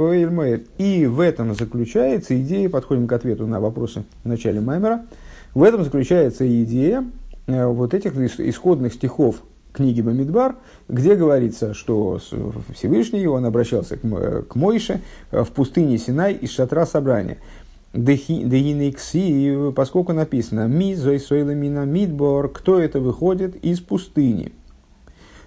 И 0.79 1.05
в 1.05 1.19
этом 1.19 1.53
заключается 1.53 2.41
идея, 2.41 2.67
подходим 2.67 3.05
к 3.05 3.13
ответу 3.13 3.45
на 3.45 3.59
вопросы 3.59 4.05
в 4.23 4.27
начале 4.27 4.59
Маймера, 4.59 5.05
в 5.53 5.61
этом 5.61 5.83
заключается 5.83 6.47
идея 6.63 7.05
э, 7.45 7.63
вот 7.63 7.93
этих 7.93 8.17
исходных 8.17 8.93
стихов 8.93 9.43
книги 9.71 10.01
Бамидбар, 10.01 10.55
где 10.89 11.13
говорится, 11.13 11.75
что 11.75 12.19
Всевышний, 12.73 13.27
он 13.27 13.45
обращался 13.45 13.97
к 13.97 14.55
Мойше 14.55 15.01
э, 15.29 15.43
в 15.43 15.51
пустыне 15.51 15.99
Синай 15.99 16.33
из 16.33 16.49
шатра 16.49 16.87
собрания. 16.87 17.37
Дехиникси, 17.93 19.71
поскольку 19.75 20.11
написано 20.11 20.67
«Ми 20.67 20.95
зойсойла 20.95 21.51
мина 21.51 21.85
мидбор», 21.85 22.49
кто 22.49 22.79
это 22.79 22.99
выходит 22.99 23.55
из 23.63 23.79
пустыни. 23.79 24.51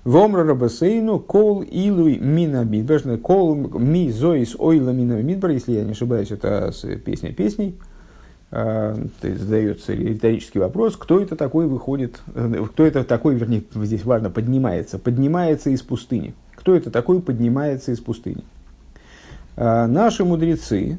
Вомра 0.09 0.43
рабасейну 0.43 1.19
кол 1.19 1.61
илуй 1.61 2.17
мина 2.19 2.65
мидбор, 2.65 3.19
кол 3.19 3.55
ми 3.55 4.11
зоис 4.11 4.57
ойла 4.59 4.89
мина 4.89 5.21
мидбор, 5.21 5.51
если 5.51 5.73
я 5.73 5.85
не 5.85 5.91
ошибаюсь, 5.91 6.31
это 6.31 6.73
песня 7.05 7.35
песней. 7.35 7.77
то 8.49 8.97
есть 9.23 9.39
задается 9.39 9.93
риторический 9.93 10.61
вопрос, 10.61 10.97
кто 10.97 11.21
это 11.21 11.37
такой 11.37 11.67
выходит, 11.67 12.23
кто 12.71 12.87
это 12.87 13.05
такой, 13.05 13.35
вернее, 13.35 13.65
здесь 13.75 14.03
важно, 14.07 14.31
поднимается, 14.31 14.99
поднимается 14.99 15.69
из 15.69 15.83
пустыни. 15.83 16.35
Кто 16.55 16.75
это 16.75 16.91
такой 16.91 17.21
поднимается 17.21 17.93
из 17.93 18.01
пустыни? 18.01 18.45
Наши 19.57 20.25
мудрецы, 20.25 20.97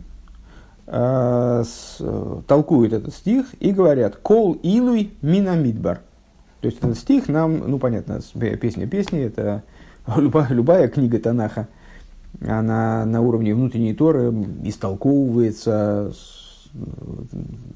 э, 0.85 1.63
с, 1.65 1.97
толкуют 2.45 2.93
этот 2.93 3.15
стих 3.15 3.47
и 3.59 3.71
говорят 3.71 4.17
«Кол 4.17 4.53
илуй 4.61 5.13
минамидбар». 5.23 6.01
То 6.61 6.67
есть 6.67 6.79
этот 6.79 6.97
стих 6.97 7.29
нам, 7.29 7.59
ну 7.69 7.79
понятно, 7.79 8.19
песня 8.59 8.87
песни, 8.87 9.21
это 9.21 9.63
любая, 10.17 10.49
любая 10.49 10.87
книга 10.87 11.19
Танаха, 11.19 11.67
она 12.41 13.05
на 13.05 13.21
уровне 13.21 13.55
внутренней 13.55 13.93
Торы 13.93 14.33
истолковывается, 14.63 16.13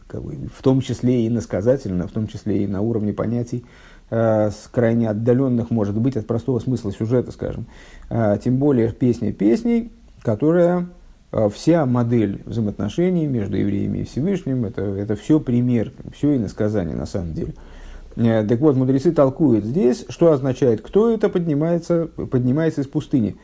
как 0.08 0.22
бы, 0.22 0.50
в 0.54 0.62
том 0.62 0.82
числе 0.82 1.26
и 1.26 1.30
насказательно, 1.30 2.08
в 2.08 2.12
том 2.12 2.28
числе 2.28 2.64
и 2.64 2.68
на 2.68 2.82
уровне 2.82 3.14
понятий, 3.14 3.66
э, 4.10 4.52
с 4.52 4.70
крайне 4.72 5.10
отдаленных, 5.10 5.72
может 5.72 5.98
быть, 5.98 6.18
от 6.18 6.28
простого 6.28 6.60
смысла 6.60 6.92
сюжета, 6.92 7.32
скажем. 7.32 7.66
Э, 8.10 8.38
тем 8.44 8.58
более 8.58 8.92
песня 8.92 9.34
песней, 9.34 9.92
которая 10.22 10.88
а, 11.32 11.50
вся 11.50 11.86
модель 11.86 12.44
взаимоотношений 12.46 13.26
между 13.26 13.58
евреями 13.58 14.00
и 14.00 14.04
Всевышним, 14.04 14.66
это, 14.66 14.84
это 14.84 15.16
все 15.16 15.40
пример, 15.40 15.92
все 16.16 16.38
иносказание 16.38 16.96
на 16.96 17.08
самом 17.08 17.34
деле. 17.34 17.54
Э, 17.54 17.83
так 18.16 18.60
вот, 18.60 18.76
мудрецы 18.76 19.12
толкуют 19.12 19.66
здесь, 19.66 20.06
что 20.10 20.32
означает, 20.32 20.82
кто 20.82 21.10
это 21.10 21.30
поднимается, 21.30 22.08
поднимается 22.08 22.82
из 22.82 22.88
пустыни. 22.88 23.36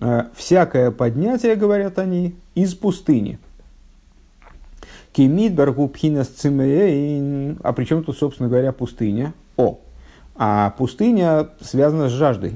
Э, 0.00 0.24
всякое 0.34 0.90
поднятие, 0.90 1.56
говорят 1.56 1.98
они, 1.98 2.34
из 2.54 2.74
пустыни. 2.74 3.38
Кемидбаргу 5.12 5.88
пхинас 5.88 6.28
цимейн. 6.28 7.58
А 7.62 7.72
при 7.72 7.84
чем 7.84 8.02
тут, 8.02 8.18
собственно 8.18 8.48
говоря, 8.48 8.72
пустыня? 8.72 9.32
О, 9.56 9.78
а 10.34 10.70
пустыня 10.70 11.48
связана 11.60 12.08
с 12.08 12.12
жаждой. 12.12 12.54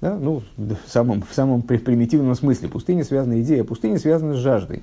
Да? 0.00 0.16
Ну, 0.16 0.42
в 0.56 0.76
самом, 0.86 1.22
в 1.22 1.34
самом 1.34 1.62
примитивном 1.62 2.34
смысле. 2.34 2.68
Пустыня 2.68 3.04
связана, 3.04 3.40
идея 3.42 3.64
пустыни 3.64 3.96
связана 3.96 4.34
с 4.34 4.38
жаждой. 4.38 4.82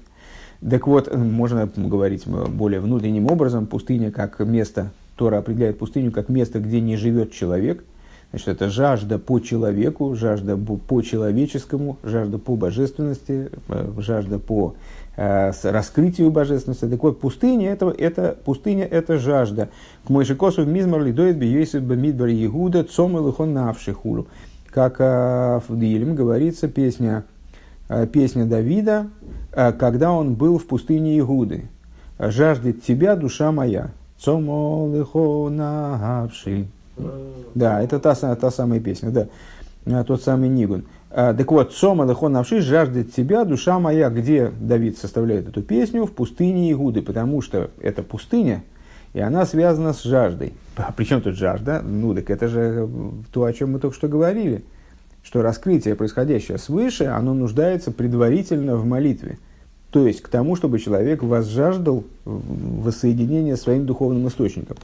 Так 0.61 0.87
вот, 0.87 1.13
можно 1.15 1.69
говорить 1.75 2.27
более 2.27 2.79
внутренним 2.79 3.31
образом, 3.31 3.67
пустыня 3.67 4.11
как 4.11 4.39
место, 4.39 4.91
Тора 5.15 5.39
определяет 5.39 5.79
пустыню 5.79 6.11
как 6.11 6.29
место, 6.29 6.59
где 6.59 6.79
не 6.79 6.95
живет 6.95 7.31
человек. 7.31 7.83
Значит, 8.29 8.47
это 8.49 8.69
жажда 8.69 9.19
по 9.19 9.39
человеку, 9.39 10.13
жажда 10.15 10.57
по 10.57 11.01
человеческому, 11.01 11.97
жажда 12.03 12.37
по 12.37 12.55
божественности, 12.55 13.49
э, 13.69 13.91
жажда 13.99 14.37
по 14.37 14.75
э, 15.15 15.51
раскрытию 15.63 16.29
божественности. 16.29 16.85
Так 16.85 17.01
вот, 17.01 17.19
пустыня 17.19 17.71
это, 17.71 17.89
это, 17.97 18.37
пустыня 18.43 18.85
это 18.85 19.17
жажда. 19.17 19.69
К 20.05 20.09
Мойшикосу 20.09 20.65
мизмар 20.65 21.03
лидоид 21.03 21.41
йосиф 21.41 21.81
бамидбар 21.83 22.27
егуда 22.27 22.83
цом 22.83 23.17
и 23.17 23.45
навшихулу 23.45 24.27
как 24.77 24.97
э, 24.99 25.59
в 25.67 25.79
Дилем 25.79 26.13
говорится 26.13 26.67
песня, 26.67 27.23
э, 27.23 27.36
песня 28.11 28.45
Давида, 28.45 29.07
э, 29.51 29.71
когда 29.73 30.11
он 30.11 30.35
был 30.35 30.57
в 30.57 30.65
пустыне 30.65 31.19
Игуды. 31.19 31.69
«Жаждет 32.19 32.83
тебя, 32.83 33.15
душа 33.15 33.51
моя». 33.51 33.91
Да, 37.53 37.81
это 37.81 37.99
та, 37.99 38.15
та 38.15 38.51
самая 38.51 38.79
песня, 38.79 39.11
да, 39.85 40.03
тот 40.03 40.23
самый 40.23 40.49
Нигун. 40.49 40.85
Так 41.09 41.51
вот, 41.51 41.73
Сома 41.73 42.05
лехон 42.05 42.33
навши 42.33 42.61
жаждет 42.61 43.13
тебя, 43.13 43.45
душа 43.45 43.79
моя, 43.79 44.09
где 44.09 44.51
Давид 44.59 44.97
составляет 44.97 45.47
эту 45.47 45.61
песню, 45.61 46.05
в 46.05 46.11
пустыне 46.11 46.71
Игуды, 46.71 47.01
потому 47.01 47.41
что 47.41 47.69
это 47.79 48.03
пустыня, 48.03 48.63
и 49.13 49.19
она 49.19 49.45
связана 49.45 49.93
с 49.93 50.03
жаждой. 50.03 50.53
А 50.75 50.91
при 50.91 51.05
чем 51.05 51.21
тут 51.21 51.35
жажда? 51.35 51.81
Ну, 51.83 52.13
так 52.13 52.29
это 52.29 52.47
же 52.47 52.89
то, 53.31 53.45
о 53.45 53.53
чем 53.53 53.73
мы 53.73 53.79
только 53.79 53.95
что 53.95 54.07
говорили. 54.07 54.63
Что 55.27 55.41
раскрытие, 55.41 55.95
происходящее 55.95 56.57
свыше, 56.57 57.03
оно 57.07 57.33
нуждается 57.33 57.91
предварительно 57.91 58.77
в 58.77 58.85
молитве. 58.85 59.39
То 59.91 60.07
есть 60.07 60.21
к 60.21 60.29
тому, 60.29 60.55
чтобы 60.55 60.79
человек 60.79 61.21
возжаждал 61.21 62.05
воссоединения 62.23 63.57
своим 63.57 63.85
духовным 63.85 64.25
источником. 64.29 64.77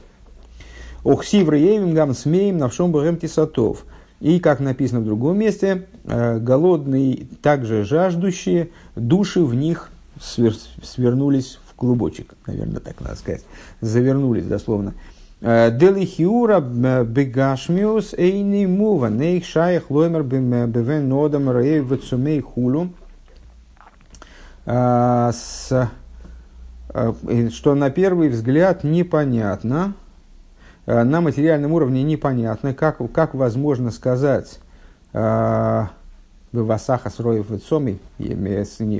Охсивра 1.02 1.56
Евингам 1.56 2.12
смеем 2.12 2.58
навшом 2.58 2.92
богем 2.92 3.16
тисатов. 3.16 3.86
И, 4.20 4.38
как 4.38 4.60
написано 4.60 5.00
в 5.00 5.06
другом 5.06 5.38
месте, 5.38 5.86
э, 6.04 6.38
голодные, 6.40 7.26
также 7.40 7.82
жаждущие, 7.84 8.68
души 8.96 9.42
в 9.42 9.54
них 9.54 9.90
свернулись 10.20 11.58
в 11.66 11.74
клубочек, 11.74 12.34
наверное, 12.46 12.80
так 12.80 13.00
надо 13.00 13.16
сказать, 13.16 13.46
завернулись 13.80 14.44
дословно. 14.44 14.92
Делихиура 15.44 16.60
бегашмиус 16.60 18.14
эйни 18.14 18.66
мува, 18.66 19.08
нейх 19.08 19.44
шаях 19.44 19.90
лоймер 19.90 20.22
бевен 20.22 21.08
нодам 21.10 21.50
рей 21.54 21.80
вецумей 21.80 22.40
хулу. 22.40 22.88
Что 24.64 25.90
на 27.74 27.90
первый 27.90 28.30
взгляд 28.30 28.84
непонятно, 28.84 29.92
на 30.86 31.20
материальном 31.20 31.72
уровне 31.72 32.02
непонятно, 32.02 32.72
как, 32.72 32.96
как 33.12 33.34
возможно 33.34 33.90
сказать 33.90 34.60
Васаха 35.12 37.10
Сроев 37.10 37.48
Соми, 37.68 37.98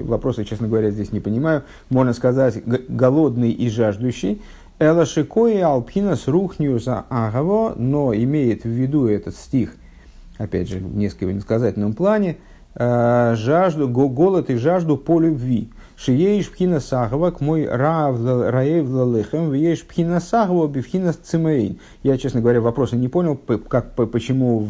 вопросы, 0.02 0.44
честно 0.44 0.68
говоря, 0.68 0.90
здесь 0.90 1.10
не 1.10 1.20
понимаю, 1.20 1.62
можно 1.88 2.12
сказать 2.12 2.62
голодный 2.66 3.52
и 3.52 3.70
жаждущий, 3.70 4.42
Элашикои 4.80 5.60
Алпхинас 5.60 6.26
Рухниуса 6.26 7.04
Агаво, 7.08 7.74
но 7.76 8.12
имеет 8.12 8.64
в 8.64 8.68
виду 8.68 9.06
этот 9.06 9.36
стих, 9.36 9.76
опять 10.36 10.68
же, 10.68 10.78
в 10.78 10.96
несколько 10.96 11.30
иносказательном 11.30 11.92
плане, 11.92 12.38
э, 12.74 13.34
жажду, 13.36 13.88
голод 13.88 14.50
и 14.50 14.56
жажду 14.56 14.96
по 14.96 15.20
любви. 15.20 15.70
Шиеиш 15.96 16.50
пхина 16.50 16.80
сахава 16.80 17.30
к 17.30 17.40
мой 17.40 17.68
раев 17.68 18.88
лалехем, 18.90 19.52
вееш 19.52 19.84
пхина 19.84 20.18
сахава 20.18 20.66
бифхина 20.66 21.12
цимейн. 21.12 21.78
Я, 22.02 22.18
честно 22.18 22.40
говоря, 22.40 22.60
вопроса 22.60 22.96
не 22.96 23.06
понял, 23.06 23.36
как, 23.36 23.94
почему 23.94 24.66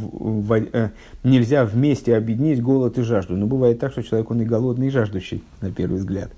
э, 0.50 0.90
нельзя 1.22 1.64
вместе 1.64 2.14
объединить 2.14 2.62
голод 2.62 2.98
и 2.98 3.02
жажду. 3.02 3.36
Но 3.36 3.46
бывает 3.46 3.78
так, 3.78 3.92
что 3.92 4.02
человек 4.02 4.30
он 4.30 4.42
и 4.42 4.44
голодный, 4.44 4.88
и 4.88 4.90
жаждущий, 4.90 5.42
на 5.62 5.70
первый 5.70 5.96
взгляд. 5.96 6.28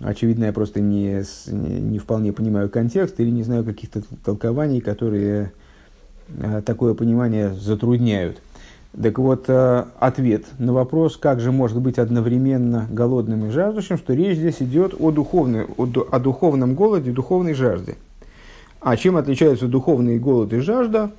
Очевидно, 0.00 0.44
я 0.44 0.52
просто 0.52 0.80
не, 0.80 1.24
не 1.46 1.98
вполне 1.98 2.32
понимаю 2.32 2.68
контекст 2.68 3.18
или 3.18 3.30
не 3.30 3.42
знаю 3.42 3.64
каких-то 3.64 4.02
толкований, 4.24 4.80
которые 4.80 5.52
э, 6.28 6.60
такое 6.64 6.92
понимание 6.94 7.54
затрудняют. 7.54 8.42
Так 9.00 9.18
вот, 9.18 9.44
э, 9.48 9.84
ответ 9.98 10.44
на 10.58 10.74
вопрос, 10.74 11.16
как 11.16 11.40
же 11.40 11.50
может 11.50 11.80
быть 11.80 11.98
одновременно 11.98 12.86
голодным 12.90 13.46
и 13.46 13.50
жаждущим, 13.50 13.96
что 13.96 14.12
речь 14.12 14.36
здесь 14.36 14.60
идет 14.60 14.94
о, 14.98 15.10
духовной, 15.12 15.64
о, 15.64 15.86
о 16.10 16.18
духовном 16.18 16.74
голоде 16.74 17.10
духовной 17.10 17.54
жажде. 17.54 17.96
А 18.80 18.96
чем 18.96 19.16
отличаются 19.16 19.66
духовный 19.66 20.18
голод 20.18 20.52
и 20.52 20.60
жажда? 20.60 21.10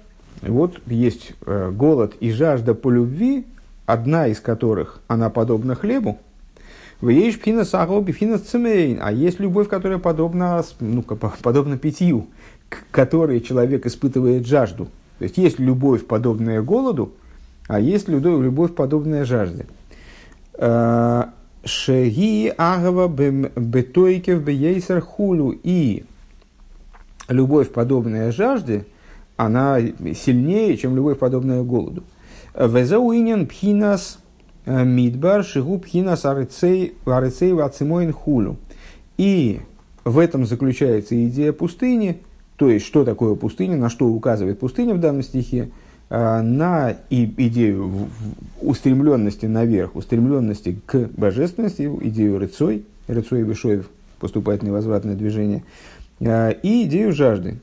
Вот 0.44 0.80
есть 0.86 1.34
э, 1.46 1.72
голод 1.72 2.14
и 2.20 2.32
жажда 2.32 2.76
по 2.76 2.92
любви, 2.92 3.46
одна 3.88 4.28
из 4.28 4.40
которых, 4.40 5.00
она 5.08 5.32
подобна 5.32 5.74
хлебу, 5.74 6.20
Веешь 7.02 7.40
пхина 7.40 7.64
сахал 7.64 8.04
пхина. 8.04 8.40
А 9.00 9.12
есть 9.12 9.40
любовь, 9.40 9.68
которая 9.68 10.00
подобна, 10.00 10.64
ну, 10.80 11.04
подобна 11.04 11.78
питью, 11.78 12.28
к 12.70 12.86
которой 12.92 13.42
человек 13.42 13.86
испытывает 13.86 14.48
жажду. 14.48 14.86
То 15.20 15.24
есть 15.24 15.38
есть 15.38 15.60
любовь, 15.60 16.06
подобная 16.06 16.62
голоду, 16.62 17.14
а 17.68 17.80
есть 17.80 18.08
любовь, 18.08 18.74
подобная 18.74 19.26
жажде. 19.26 19.68
А, 20.54 21.34
Шеги 21.64 22.54
агава 22.58 23.08
бетойкев 23.08 24.42
бейсер 24.42 25.02
хулу. 25.02 25.54
И 25.64 26.04
любовь, 27.30 27.72
подобная 27.72 28.32
жажде, 28.32 28.86
она 29.36 29.80
сильнее, 30.16 30.78
чем 30.78 30.96
любовь, 30.96 31.20
подобная 31.20 31.62
голоду. 31.62 32.04
Везауинен 32.56 33.48
пхинас 33.48 34.18
Э, 34.18 34.27
Мидбар 34.68 35.46
Шигуб 35.46 35.86
Хинас 35.86 36.26
Арицей 36.26 36.94
Вацимоин 37.06 38.12
Хулю. 38.12 38.58
И 39.18 39.62
в 40.04 40.20
этом 40.20 40.46
заключается 40.46 41.16
идея 41.28 41.54
пустыни, 41.54 42.20
то 42.58 42.70
есть 42.70 42.86
что 42.86 43.06
такое 43.06 43.36
пустыня, 43.36 43.78
на 43.78 43.90
что 43.90 44.08
указывает 44.08 44.60
пустыня 44.60 44.94
в 44.94 45.00
данном 45.00 45.24
стихе, 45.24 45.70
э, 46.10 46.42
на 46.42 46.98
идею 47.10 48.10
устремленности 48.62 49.46
наверх, 49.46 49.96
устремленности 49.96 50.78
к 50.86 51.10
божественности, 51.16 51.90
идею 52.02 52.38
рыцой, 52.38 52.86
рыцой 53.08 53.42
и 53.42 53.44
вишоев, 53.44 53.90
поступательное 54.20 54.74
возвратное 54.74 55.16
движение, 55.16 55.64
э, 56.20 56.54
и 56.62 56.84
идею 56.84 57.14
жажды. 57.14 57.60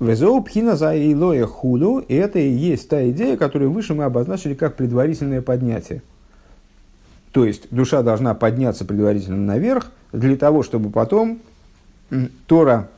Везоу 0.00 0.42
пхина 0.42 0.74
за 0.74 0.96
илоя 0.96 1.46
худу, 1.46 1.98
и 2.00 2.14
это 2.14 2.40
и 2.40 2.50
есть 2.50 2.88
та 2.88 3.08
идея, 3.10 3.36
которую 3.36 3.70
выше 3.70 3.94
мы 3.94 4.04
обозначили 4.04 4.54
как 4.54 4.74
предварительное 4.74 5.40
поднятие– 5.40 6.02
то 7.36 7.44
есть 7.44 7.64
душа 7.70 8.00
должна 8.02 8.32
подняться 8.32 8.86
предварительно 8.86 9.36
наверх, 9.36 9.92
для 10.10 10.38
того, 10.38 10.62
чтобы 10.62 10.88
потом 10.88 11.40
Тора, 12.46 12.88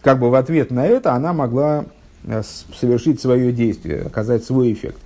как 0.00 0.18
бы 0.18 0.30
в 0.30 0.34
ответ 0.34 0.72
на 0.72 0.84
это, 0.84 1.12
она 1.12 1.32
могла 1.32 1.84
э, 2.24 2.42
совершить 2.76 3.20
свое 3.20 3.52
действие, 3.52 4.02
оказать 4.02 4.42
свой 4.42 4.72
эффект. 4.72 4.98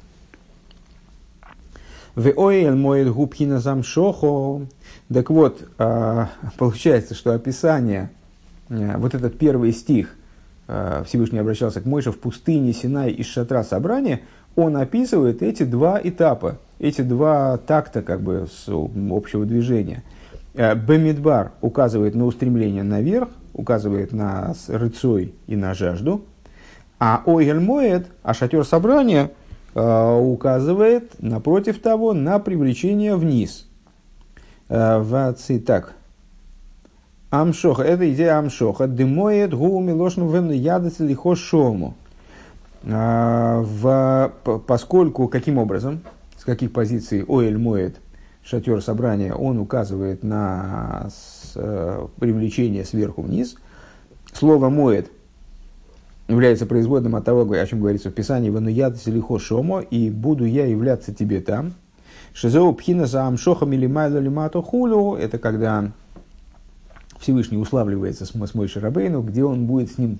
Так 5.12 5.28
вот, 5.28 5.68
а, 5.76 6.30
получается, 6.56 7.14
что 7.14 7.34
описание, 7.34 8.08
э, 8.70 8.96
вот 8.96 9.14
этот 9.14 9.38
первый 9.38 9.74
стих, 9.74 10.14
э, 10.66 11.04
Всевышний 11.06 11.40
обращался 11.40 11.82
к 11.82 11.84
Мойше 11.84 12.10
в 12.10 12.18
пустыне 12.18 12.72
Синай 12.72 13.10
из 13.10 13.26
шатра 13.26 13.62
собрания, 13.64 14.22
он 14.54 14.78
описывает 14.78 15.42
эти 15.42 15.64
два 15.64 16.00
этапа, 16.02 16.56
эти 16.78 17.02
два 17.02 17.56
такта 17.58 18.02
как 18.02 18.20
бы 18.20 18.46
с 18.50 18.68
общего 18.68 19.44
движения. 19.44 20.02
Э, 20.54 20.74
Бемидбар 20.74 21.52
указывает 21.60 22.14
на 22.14 22.26
устремление 22.26 22.82
наверх, 22.82 23.28
указывает 23.52 24.12
на 24.12 24.54
рыцой 24.68 25.34
и 25.46 25.56
на 25.56 25.74
жажду, 25.74 26.24
а 26.98 27.22
Ойгель 27.26 27.60
Моет, 27.60 28.06
а 28.22 28.34
шатер 28.34 28.64
собрания– 28.64 29.30
Э, 29.78 30.18
указывает, 30.18 31.12
напротив 31.20 31.82
того, 31.82 32.14
на 32.14 32.38
привлечение 32.38 33.14
вниз. 33.14 33.66
Э, 34.70 34.96
в 34.96 35.36
так. 35.66 35.92
Амшоха, 37.28 37.82
это 37.82 38.10
идея 38.10 38.38
Амшоха. 38.38 38.86
Дымоет 38.86 39.52
гу 39.52 39.78
милошну 39.80 40.30
вен 40.30 40.50
ядец 40.50 40.98
лихо 41.00 41.36
шому. 41.36 41.94
В, 42.82 44.32
поскольку, 44.66 45.28
каким 45.28 45.58
образом, 45.58 46.00
каких 46.46 46.72
позиций 46.72 47.24
Оэль 47.28 47.58
моет 47.58 47.96
шатер 48.42 48.80
собрания, 48.80 49.34
он 49.34 49.58
указывает 49.58 50.22
на 50.22 51.10
с, 51.10 51.52
привлечение 52.18 52.84
сверху 52.84 53.22
вниз. 53.22 53.56
Слово 54.32 54.70
моет 54.70 55.10
является 56.28 56.66
производным 56.66 57.16
от 57.16 57.24
того, 57.24 57.50
о 57.52 57.66
чем 57.66 57.80
говорится 57.80 58.10
в 58.10 58.14
Писании, 58.14 58.50
«Вануяд 58.50 58.96
селихо 58.96 59.38
шомо, 59.38 59.80
и 59.80 60.10
буду 60.10 60.44
я 60.44 60.66
являться 60.66 61.12
тебе 61.12 61.40
там». 61.40 61.74
Шизеу 62.32 62.72
пхина 62.74 63.06
за 63.06 63.24
амшохам 63.24 63.72
или 63.72 63.86
майло 63.86 64.18
лимато 64.18 64.62
хулю, 64.62 65.14
это 65.14 65.38
когда 65.38 65.90
Всевышний 67.18 67.56
уславливается 67.56 68.26
с, 68.26 68.30
с 68.30 68.54
Мой 68.54 68.68
Шарабейну, 68.68 69.22
где 69.22 69.42
он 69.42 69.66
будет 69.66 69.90
с 69.90 69.98
ним 69.98 70.18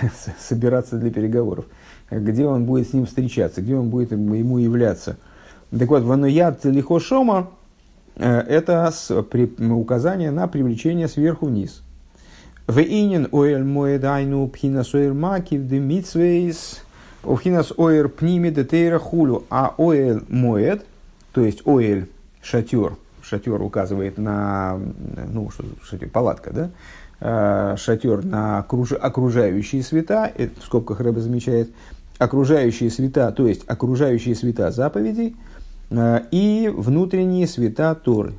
собираться 0.38 0.96
для 0.96 1.10
переговоров, 1.10 1.66
где 2.10 2.46
он 2.46 2.66
будет 2.66 2.88
с 2.88 2.92
ним 2.92 3.06
встречаться, 3.06 3.62
где 3.62 3.74
он 3.74 3.90
будет 3.90 4.12
ему 4.12 4.58
являться. 4.58 5.16
Так 5.76 5.88
вот, 5.88 6.02
вануяд 6.02 6.64
лихо 6.64 6.98
шома– 7.00 7.50
это 8.16 8.92
указание 9.60 10.30
на 10.30 10.48
привлечение 10.48 11.08
сверху 11.08 11.46
вниз– 11.46 11.82
Вейнин 12.70 13.28
оэль 13.32 13.64
моедайну 13.64 14.46
пхинас 14.48 14.94
оэр 14.94 15.12
макив 15.12 15.66
де 15.66 15.80
митсвейс, 15.80 16.82
пхинас 17.22 17.72
оэр 17.76 18.08
пними 18.08 18.50
де 18.50 18.64
тейра 18.64 18.98
хулю, 18.98 19.44
а 19.50 19.74
оэль 19.76 20.22
моед, 20.28 20.84
то 21.32 21.40
есть 21.40 21.66
оэль 21.66 22.08
шатер, 22.40 22.92
шатер 23.22 23.60
указывает 23.60 24.18
на, 24.18 24.78
ну, 25.32 25.50
что, 25.50 25.64
шатер, 25.82 26.08
палатка, 26.10 26.52
да, 26.52 26.70
а, 27.20 27.76
шатер 27.76 28.24
на 28.24 28.60
окруж, 28.60 28.92
окружающие 28.92 29.82
света, 29.82 30.30
это 30.36 30.60
в 30.60 30.64
скобках 30.64 31.00
Рэба 31.00 31.20
замечает, 31.20 31.70
окружающие 32.18 32.90
света, 32.90 33.32
то 33.32 33.48
есть 33.48 33.64
окружающие 33.66 34.36
света 34.36 34.70
заповедей, 34.70 35.34
и 35.90 36.72
внутренние 36.72 37.46
света 37.46 37.94
Торы. 37.94 38.34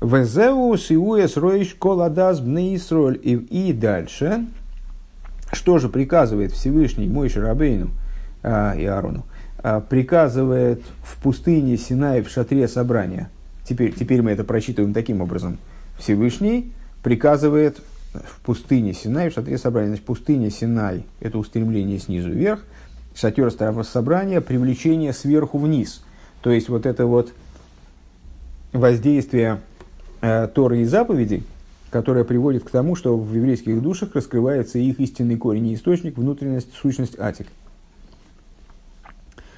Везеу 0.00 0.76
сиуэс 0.76 1.36
роиш 1.36 1.74
коладас 1.74 2.40
бне 2.40 2.76
Исроль. 2.76 3.18
И, 3.22 3.72
дальше, 3.72 4.46
что 5.52 5.78
же 5.78 5.88
приказывает 5.88 6.52
Всевышний 6.52 7.08
мой 7.08 7.28
Шарабейну 7.28 7.90
а, 8.42 8.74
и 8.76 8.84
Аарону? 8.84 9.24
А, 9.58 9.80
приказывает 9.80 10.82
в 11.02 11.20
пустыне 11.22 11.76
Синай 11.76 12.22
в 12.22 12.28
шатре 12.28 12.68
собрания. 12.68 13.30
Теперь, 13.64 13.92
теперь 13.92 14.22
мы 14.22 14.32
это 14.32 14.44
прочитываем 14.44 14.92
таким 14.92 15.22
образом. 15.22 15.58
Всевышний 15.98 16.72
приказывает 17.02 17.80
в 18.12 18.40
пустыне 18.40 18.92
Синай 18.92 19.30
в 19.30 19.32
шатре 19.32 19.58
собрания. 19.58 19.88
Значит, 19.88 20.04
пустыня 20.04 20.50
Синай– 20.50 21.04
это 21.20 21.38
устремление 21.38 21.98
снизу 21.98 22.30
вверх. 22.30 22.60
Шатер 23.16 23.50
собрания– 23.50 24.40
привлечение 24.42 25.14
сверху 25.14 25.56
вниз. 25.56 26.02
То 26.42 26.50
есть, 26.50 26.68
вот 26.68 26.84
это 26.84 27.06
вот 27.06 27.32
воздействие 28.72 29.60
э, 30.20 30.48
Торы 30.54 30.82
и 30.82 30.84
заповедей, 30.84 31.42
которая 31.90 32.24
приводит 32.24 32.64
к 32.64 32.70
тому, 32.70 32.94
что 32.94 33.16
в 33.16 33.34
еврейских 33.34 33.80
душах 33.80 34.14
раскрывается 34.14 34.78
их 34.78 35.00
истинный 35.00 35.36
корень 35.36 35.68
и 35.68 35.74
источник, 35.74 36.18
внутренность, 36.18 36.74
сущность 36.74 37.18
Атик. 37.18 37.46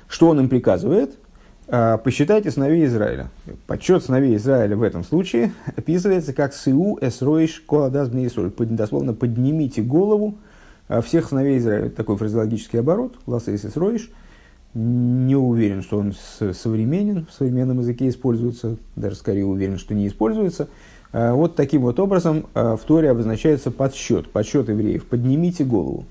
Что 0.09 0.29
он 0.29 0.39
им 0.39 0.49
приказывает? 0.49 1.19
Э, 1.67 1.99
посчитайте 1.99 2.53
сыновей 2.53 2.87
Израиля. 2.87 3.29
Подсчет 3.67 4.05
сыновей 4.05 4.37
Израиля 4.37 4.77
в 4.77 4.85
этом 4.85 5.03
случае 5.03 5.53
описывается 5.77 6.33
как 6.33 6.55
«Сиу 6.55 6.97
эсроиш 7.01 7.61
коладас 7.67 8.09
бнеисоль». 8.09 8.53
Дословно 8.57 9.15
«поднимите 9.15 9.83
голову 9.83 10.39
всех 11.05 11.29
сыновей 11.29 11.59
Израиля». 11.59 11.91
Такой 11.91 12.17
фразеологический 12.17 12.81
оборот. 12.81 13.19
«Ласейс 13.27 13.65
эсроиш» 13.65 14.11
не 14.75 15.35
уверен, 15.35 15.83
что 15.83 15.99
он 15.99 16.13
современен, 16.13 17.27
в 17.27 17.33
современном 17.33 17.81
языке 17.81 18.09
используется, 18.09 18.77
даже 18.97 19.17
скорее 19.17 19.47
уверен, 19.47 19.79
что 19.79 19.95
не 19.95 20.07
используется. 20.07 20.69
А, 21.13 21.33
вот 21.33 21.57
таким 21.57 21.83
вот 21.83 21.99
образом 21.99 22.47
а, 22.55 22.77
в 22.77 22.83
Торе 22.83 23.11
обозначается 23.11 23.71
подсчет, 23.71 24.31
подсчет 24.31 24.69
евреев. 24.69 25.07
Поднимите 25.07 25.65
голову. 25.65 26.05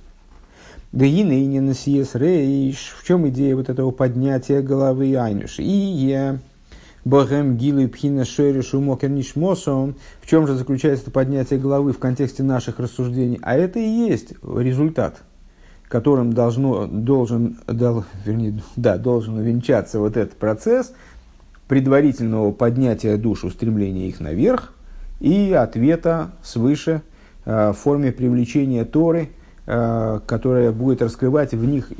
Да 0.92 1.06
и 1.06 1.24
ныне 1.24 1.62
на 1.62 1.74
рейш. 1.74 2.96
В 2.98 3.06
чем 3.06 3.28
идея 3.30 3.56
вот 3.56 3.70
этого 3.70 3.92
поднятия 3.92 4.62
головы 4.62 5.16
айнуш? 5.16 5.60
И 5.60 5.63
я 5.63 6.40
Богем 7.08 7.56
гилу 7.56 7.88
пхина 7.88 8.26
шеришу 8.26 8.82
мокернишмосом. 8.82 9.96
В 10.22 10.28
чем 10.28 10.46
же 10.46 10.56
заключается 10.56 11.10
поднятие 11.10 11.60
головы 11.60 11.93
в 11.93 12.00
контексте 12.00 12.43
наших 12.43 12.80
рассуждений? 12.80 13.39
А 13.41 13.56
это 13.56 13.80
и 13.80 13.88
есть 13.88 14.34
результат 14.43 15.24
которым 15.88 16.34
должно, 16.34 16.86
должен, 16.86 17.60
дол, 17.65 18.04
вернее, 18.26 18.62
да, 18.76 18.98
должен 18.98 19.38
увенчаться 19.38 20.00
вот 20.00 20.17
этот 20.17 20.38
процесс 20.38 20.93
предварительного 21.70 22.52
поднятия 22.52 23.15
душ, 23.15 23.46
устремления 23.46 24.10
их 24.10 24.20
наверх 24.20 24.74
и 25.22 25.54
ответа 25.54 26.32
свыше 26.43 27.04
э, 27.46 27.72
в 27.72 27.74
форме 27.74 28.12
привлечения 28.12 28.84
Торы, 28.84 29.30
которая 29.67 30.71
будет 30.71 31.01
раскрывать 31.01 31.53
в 31.53 31.65
них 31.65 31.91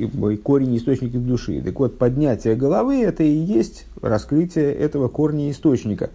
корень 0.42 0.74
источника 0.76 1.18
души. 1.18 1.60
Так 1.60 1.78
вот, 1.78 1.98
поднятие 1.98 2.56
головы– 2.56 3.02
это 3.02 3.22
и 3.22 3.30
есть 3.30 3.84
раскрытие 4.00 4.72
этого 4.72 5.08
корня 5.08 5.50
источника, 5.50 6.08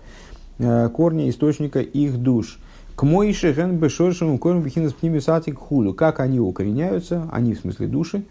э, 0.57 0.89
корня 0.89 1.29
источника 1.29 1.79
их 1.79 2.17
душ– 2.17 2.57
к 2.95 3.03
Моише 3.03 3.53
ген 3.53 3.77
бешоршему 3.77 4.37
корм 4.37 4.61
бихинас 4.61 4.93
пнимисатик 4.93 5.57
хулю. 5.57 5.93
Как 5.93 6.19
они 6.19 6.39
укореняются, 6.39 7.27
они 7.31 7.55
в 7.55 7.59
смысле 7.59 7.87
души, 7.87 8.23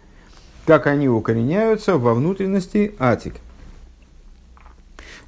как 0.65 0.87
они 0.87 1.09
укореняются 1.09 1.97
во 1.97 2.13
внутренности 2.13 2.95
атик. 2.97 3.35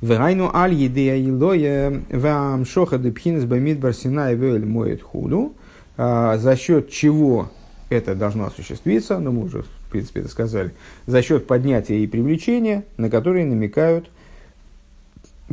Вегайну 0.02 0.50
аль 0.54 0.74
едея 0.74 1.22
илоя 1.22 2.02
вам 2.12 2.66
шоха 2.66 2.98
де 2.98 3.12
пхинас 3.12 3.44
бамид 3.44 3.80
барсина 3.80 4.32
и 4.32 4.36
вэль 4.36 4.66
моет 4.66 5.02
хулю. 5.02 5.54
А, 5.98 6.38
за 6.38 6.56
счет 6.56 6.90
чего 6.90 7.50
это 7.90 8.16
должно 8.16 8.48
осуществиться, 8.48 9.20
ну 9.20 9.32
мы 9.32 9.44
уже 9.44 9.64
в 9.64 9.92
принципе 9.92 10.22
это 10.22 10.30
сказали, 10.30 10.74
за 11.06 11.22
счет 11.22 11.48
поднятия 11.48 12.00
и 12.00 12.08
привлечения, 12.08 12.84
на 12.98 13.10
которые 13.10 13.46
намекают 13.46 14.10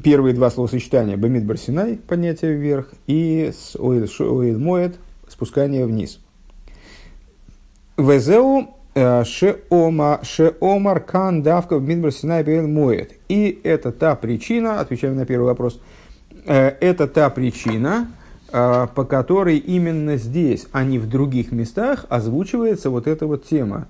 первые 0.03 0.35
два 0.35 0.51
словосочетания 0.51 1.16
Бамид 1.16 1.45
Барсинай, 1.45 1.99
поднятие 1.99 2.55
вверх, 2.55 2.92
и 3.07 3.53
с 3.55 3.77
Оил 3.77 4.59
Моет, 4.59 4.97
спускание 5.29 5.87
вниз. 5.87 6.18
Везеу 7.97 8.75
э, 8.95 9.25
Шеома 9.25 10.21
Шеомар 10.23 11.01
Кан 11.01 11.42
Давка 11.42 11.79
Бамид 11.79 12.01
Барсинай 12.01 12.42
Бейл 12.42 12.66
Моет. 12.66 13.12
И 13.29 13.61
это 13.62 13.92
та 13.92 14.16
причина, 14.16 14.81
отвечаем 14.81 15.16
на 15.16 15.27
первый 15.27 15.45
вопрос, 15.45 15.81
э, 16.47 16.68
это 16.81 17.07
та 17.07 17.29
причина, 17.31 18.11
по 18.53 19.05
которой 19.09 19.57
именно 19.57 20.19
здесь, 20.19 20.67
а 20.73 20.85
не 20.85 20.99
в 20.99 21.09
других 21.09 21.53
местах, 21.53 22.05
озвучивается 22.11 22.91
вот 22.91 23.07
эта 23.07 23.27
вот 23.27 23.45
тема, 23.47 23.88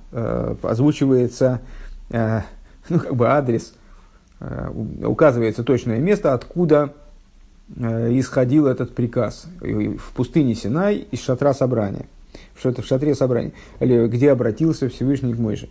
озвучивается 0.62 1.60
ну, 2.10 2.98
как 3.00 3.16
бы 3.16 3.28
адрес– 3.28 3.74
Э, 4.44 4.70
указывается 5.04 5.62
точное 5.62 5.98
место, 5.98 6.34
откуда 6.34 6.94
э, 7.76 8.18
исходил 8.18 8.66
этот 8.66 8.92
приказ. 8.92 9.46
В 9.60 10.12
пустыне 10.14 10.56
Синай 10.56 11.06
из 11.12 11.22
шатра 11.22 11.54
собрания. 11.54 12.06
Что 12.58 12.70
это 12.70 12.82
в 12.82 12.86
шатре 12.86 13.14
собрания, 13.14 13.52
где 13.78 14.32
обратился 14.32 14.88
Всевышний 14.88 15.32
к 15.32 15.38
Мойше. 15.38 15.68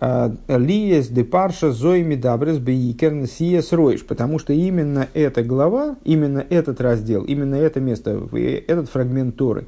Лиес 0.00 1.08
де 1.08 1.24
парша 1.24 1.72
зоими 1.72 2.16
дабрес 2.16 2.58
бейкерн 2.58 3.26
сиес 3.26 3.72
ройш, 3.72 4.04
потому 4.04 4.38
что 4.38 4.52
именно 4.52 5.08
эта 5.14 5.42
глава, 5.42 5.96
именно 6.04 6.44
этот 6.50 6.80
раздел, 6.80 7.24
именно 7.24 7.54
это 7.54 7.80
место, 7.80 8.28
этот 8.68 8.90
фрагмент 8.90 9.36
Торы 9.36 9.66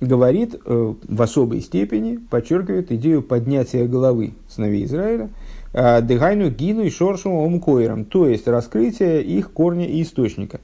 говорит 0.00 0.54
э, 0.64 0.94
в 1.08 1.22
особой 1.22 1.60
степени, 1.60 2.18
подчеркивает 2.30 2.92
идею 2.92 3.22
поднятия 3.22 3.86
головы 3.86 4.34
сыновей 4.48 4.84
Израиля, 4.84 5.30
э, 5.72 6.02
дыгайну 6.02 6.50
гину 6.50 6.82
и 6.82 6.90
шоршу 6.90 7.30
омкоиром, 7.30 8.04
то 8.04 8.26
есть 8.26 8.46
раскрытие 8.46 9.22
их 9.22 9.50
корня 9.52 9.86
и 9.86 10.02
источника. 10.02 10.60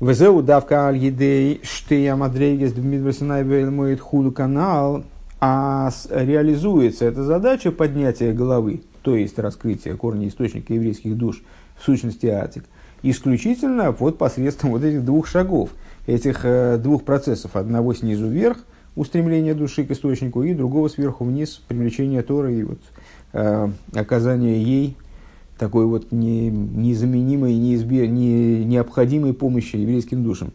Везеу 0.00 0.42
давка 0.42 0.88
аль 0.88 0.96
едей 0.96 1.60
штея 1.62 2.16
мадрейгес 2.16 2.72
дмитросинай 2.72 3.44
моет 3.44 4.00
худу 4.00 4.32
канал, 4.32 5.04
а 5.40 5.90
реализуется 6.10 7.06
эта 7.06 7.24
задача 7.24 7.72
поднятия 7.72 8.32
головы, 8.32 8.82
то 9.02 9.16
есть 9.16 9.38
раскрытия 9.38 9.96
корня 9.96 10.28
источника 10.28 10.74
еврейских 10.74 11.16
душ, 11.16 11.42
в 11.78 11.84
сущности 11.84 12.26
атик, 12.26 12.64
исключительно 13.02 13.90
вот 13.92 14.18
посредством 14.18 14.72
вот 14.72 14.84
этих 14.84 15.04
двух 15.04 15.26
шагов, 15.26 15.70
этих 16.06 16.40
э, 16.44 16.76
двух 16.76 17.04
процессов. 17.04 17.56
Одного 17.56 17.94
снизу 17.94 18.28
вверх, 18.28 18.58
устремление 18.96 19.54
души 19.54 19.84
к 19.84 19.90
источнику, 19.92 20.42
и 20.42 20.52
другого 20.52 20.88
сверху 20.88 21.24
вниз, 21.24 21.62
привлечение 21.66 22.22
Торы 22.22 22.56
и 22.56 22.62
вот, 22.64 22.80
э, 23.32 23.68
оказание 23.94 24.62
ей 24.62 24.96
такой 25.58 25.86
вот 25.86 26.12
не, 26.12 26.50
незаменимой, 26.50 27.54
неизбе, 27.54 28.08
не, 28.08 28.64
необходимой 28.64 29.32
помощи 29.32 29.76
еврейским 29.76 30.22
душам. 30.22 30.52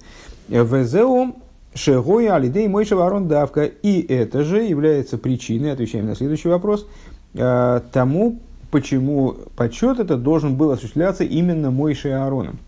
ВЗО 0.47 1.33
Шегоя 1.75 2.35
Алидей 2.35 2.69
Мойша 2.69 2.95
Варон 2.95 3.27
Давка. 3.27 3.65
И 3.65 4.01
это 4.01 4.43
же 4.43 4.63
является 4.63 5.17
причиной, 5.17 5.73
отвечаем 5.73 6.05
на 6.05 6.15
следующий 6.15 6.47
вопрос, 6.47 6.87
э, 7.33 7.81
тому, 7.91 8.39
почему 8.71 9.35
подсчет 9.57 9.99
этот 9.99 10.23
должен 10.23 10.55
был 10.55 10.71
осуществляться 10.71 11.25
именно 11.25 11.71
Мойшей 11.71 12.15
Аароном. 12.15 12.59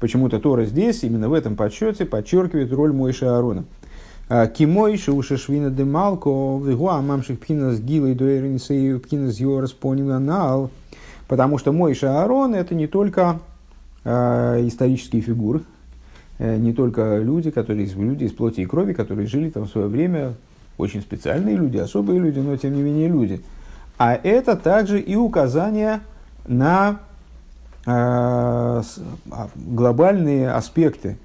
Почему-то 0.00 0.40
Тора 0.40 0.64
здесь, 0.64 1.04
именно 1.04 1.28
в 1.28 1.34
этом 1.34 1.56
подсчете, 1.56 2.06
подчеркивает 2.06 2.72
роль 2.72 2.92
Мойши 2.92 3.26
Аарона. 3.26 3.64
«Э, 4.30 4.48
Кимой 4.48 4.96
шуша 4.96 5.36
швина 5.36 5.70
де 5.70 5.84
малко, 5.84 6.58
вигуа 6.58 7.02
мамших 7.02 7.38
пхинас 7.38 7.80
гилой 7.80 8.14
дуэринсей 8.14 8.98
пхинас 8.98 9.38
йорас 9.38 9.72
поним 9.72 10.70
Потому 11.28 11.58
что 11.58 11.72
Мойша 11.72 12.22
Аарон 12.22 12.54
это 12.54 12.74
не 12.74 12.86
только 12.86 13.40
э, 14.04 14.66
исторические 14.66 15.20
фигуры, 15.20 15.60
не 16.42 16.72
только 16.72 17.18
люди, 17.18 17.50
которые 17.50 17.86
люди 17.86 18.24
из 18.24 18.32
плоти 18.32 18.60
и 18.60 18.66
крови, 18.66 18.92
которые 18.92 19.26
жили 19.26 19.50
там 19.50 19.64
в 19.64 19.68
свое 19.68 19.86
время, 19.86 20.34
очень 20.78 21.00
специальные 21.00 21.56
люди, 21.56 21.76
особые 21.78 22.18
люди, 22.18 22.38
но 22.40 22.56
тем 22.56 22.74
не 22.74 22.82
менее 22.82 23.08
люди. 23.08 23.40
А 23.98 24.14
это 24.14 24.56
также 24.56 25.00
и 25.00 25.14
указание 25.14 26.00
на 26.46 27.00
э, 27.86 27.90
а, 27.90 28.82
глобальные 29.54 30.50
аспекты, 30.50 31.18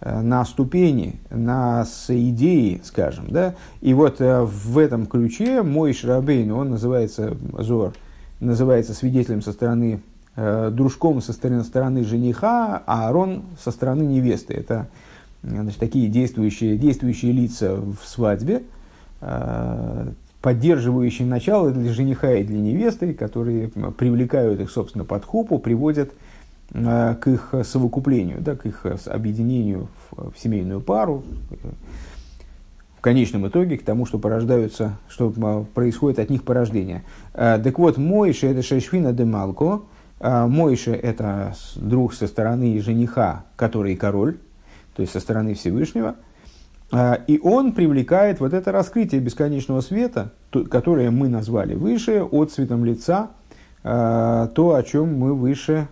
э, 0.00 0.20
на 0.20 0.44
ступени, 0.44 1.16
на 1.30 1.84
идеи, 2.08 2.80
скажем. 2.84 3.26
Да? 3.28 3.54
И 3.80 3.92
вот 3.92 4.20
э, 4.20 4.42
в 4.42 4.78
этом 4.78 5.06
ключе 5.06 5.62
мой 5.62 5.92
Шрабейн, 5.92 6.50
он 6.52 6.70
называется, 6.70 7.36
Зор, 7.58 7.92
называется 8.40 8.94
свидетелем 8.94 9.42
со 9.42 9.52
стороны 9.52 9.94
э, 9.94 10.13
дружком 10.36 11.20
со 11.20 11.32
стороны, 11.32 11.62
стороны 11.62 12.04
жениха, 12.04 12.82
а 12.86 13.06
Аарон 13.06 13.44
со 13.62 13.70
стороны 13.70 14.02
невесты. 14.02 14.54
Это 14.54 14.88
значит, 15.44 15.78
такие 15.78 16.08
действующие, 16.08 16.76
действующие 16.76 17.32
лица 17.32 17.76
в 17.76 18.06
свадьбе, 18.06 18.62
э, 19.20 20.08
поддерживающие 20.40 21.26
начало 21.26 21.70
для 21.70 21.92
жениха 21.92 22.32
и 22.34 22.44
для 22.44 22.58
невесты, 22.58 23.14
которые 23.14 23.68
привлекают 23.68 24.60
их, 24.60 24.70
собственно, 24.70 25.04
под 25.04 25.24
хупу, 25.24 25.58
приводят 25.58 26.12
э, 26.72 27.14
к 27.20 27.28
их 27.28 27.54
совокуплению, 27.64 28.40
да, 28.40 28.56
к 28.56 28.66
их 28.66 28.86
объединению 29.06 29.88
в, 30.10 30.32
в 30.32 30.38
семейную 30.38 30.80
пару, 30.80 31.24
в 32.98 33.00
конечном 33.00 33.46
итоге 33.48 33.76
к 33.76 33.84
тому, 33.84 34.06
что 34.06 34.18
порождаются, 34.18 34.96
что 35.08 35.30
происходит 35.74 36.18
от 36.18 36.30
них 36.30 36.42
порождение. 36.42 37.04
Э, 37.34 37.60
так 37.62 37.78
вот, 37.78 37.98
мой 37.98 38.30
это 38.30 38.62
шешвина 38.62 39.12
де 39.12 39.24
малко, 39.24 39.82
а, 40.26 40.46
Мойша– 40.46 40.92
это 40.92 41.54
друг 41.76 42.14
со 42.14 42.26
стороны 42.26 42.80
жениха, 42.80 43.44
который 43.56 43.94
король, 43.94 44.38
то 44.96 45.02
есть 45.02 45.12
со 45.12 45.20
стороны 45.20 45.52
Всевышнего. 45.52 46.14
А, 46.90 47.20
и 47.26 47.38
он 47.38 47.72
привлекает 47.72 48.40
вот 48.40 48.54
это 48.54 48.72
раскрытие 48.72 49.20
бесконечного 49.20 49.82
света, 49.82 50.32
которое 50.70 51.10
мы 51.10 51.28
назвали 51.28 51.74
выше, 51.74 52.22
от 52.22 52.50
цветом 52.50 52.86
лица, 52.86 53.32
а, 53.82 54.46
то, 54.46 54.74
о 54.74 54.82
чем 54.82 55.18
мы 55.18 55.34
выше 55.34 55.88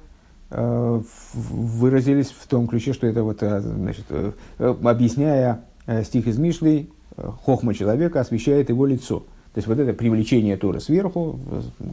выразились 0.54 2.28
в 2.28 2.46
том 2.46 2.68
ключе, 2.68 2.92
что 2.92 3.06
это 3.06 3.22
вот, 3.22 3.38
значит, 3.40 4.04
э, 4.10 4.32
объясняя 4.58 5.62
э, 5.86 6.04
стих 6.04 6.26
из 6.26 6.36
Мишлей, 6.36 6.90
э, 7.16 7.30
хохма 7.44 7.72
человека 7.72 8.20
освещает 8.20 8.68
его 8.68 8.84
лицо– 8.84 9.24
то 9.54 9.58
есть 9.58 9.68
вот 9.68 9.78
это 9.78 9.92
привлечение 9.92 10.56
Тора 10.56 10.80
сверху, 10.80 11.38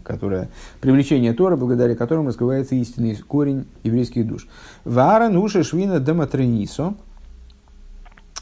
которое, 0.06 0.48
привлечение 0.80 1.34
Тора, 1.34 1.58
благодаря 1.58 1.94
которому 1.94 2.30
раскрывается 2.30 2.76
истинный 2.76 3.18
корень 3.18 3.66
еврейских 3.84 4.26
душ. 4.26 4.48
Ваарон 4.86 5.36
уша 5.36 5.64
швина 5.64 6.00
дематренисо. 6.00 6.94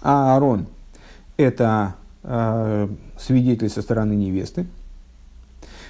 А 0.03 0.35
Аарон– 0.35 0.67
это 1.37 1.95
э, 2.21 2.87
свидетель 3.17 3.69
со 3.69 3.81
стороны 3.81 4.13
невесты. 4.13 4.67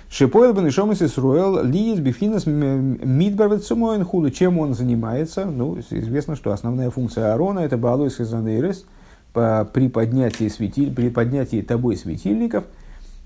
Шипойл 0.09 0.53
бен 0.53 0.69
Ишомас 0.69 1.01
Исруэл 1.01 1.65
лиес 1.65 1.99
бифинас 1.99 2.45
мидбарвет 2.45 3.65
сумоин 3.65 4.05
худу. 4.05 4.31
Чем 4.31 4.57
он 4.57 4.73
занимается? 4.73 5.43
Ну, 5.43 5.77
известно, 5.77 6.37
что 6.37 6.53
основная 6.53 6.89
функция 6.91 7.33
Аарона– 7.33 7.59
это 7.65 7.75
балуис 7.75 8.15
хизанейрес, 8.15 8.85
при 9.33 9.89
поднятии, 9.89 10.47
светиль, 10.47 10.95
при 10.95 11.09
поднятии 11.09 11.61
тобой 11.61 11.97
светильников– 11.97 12.63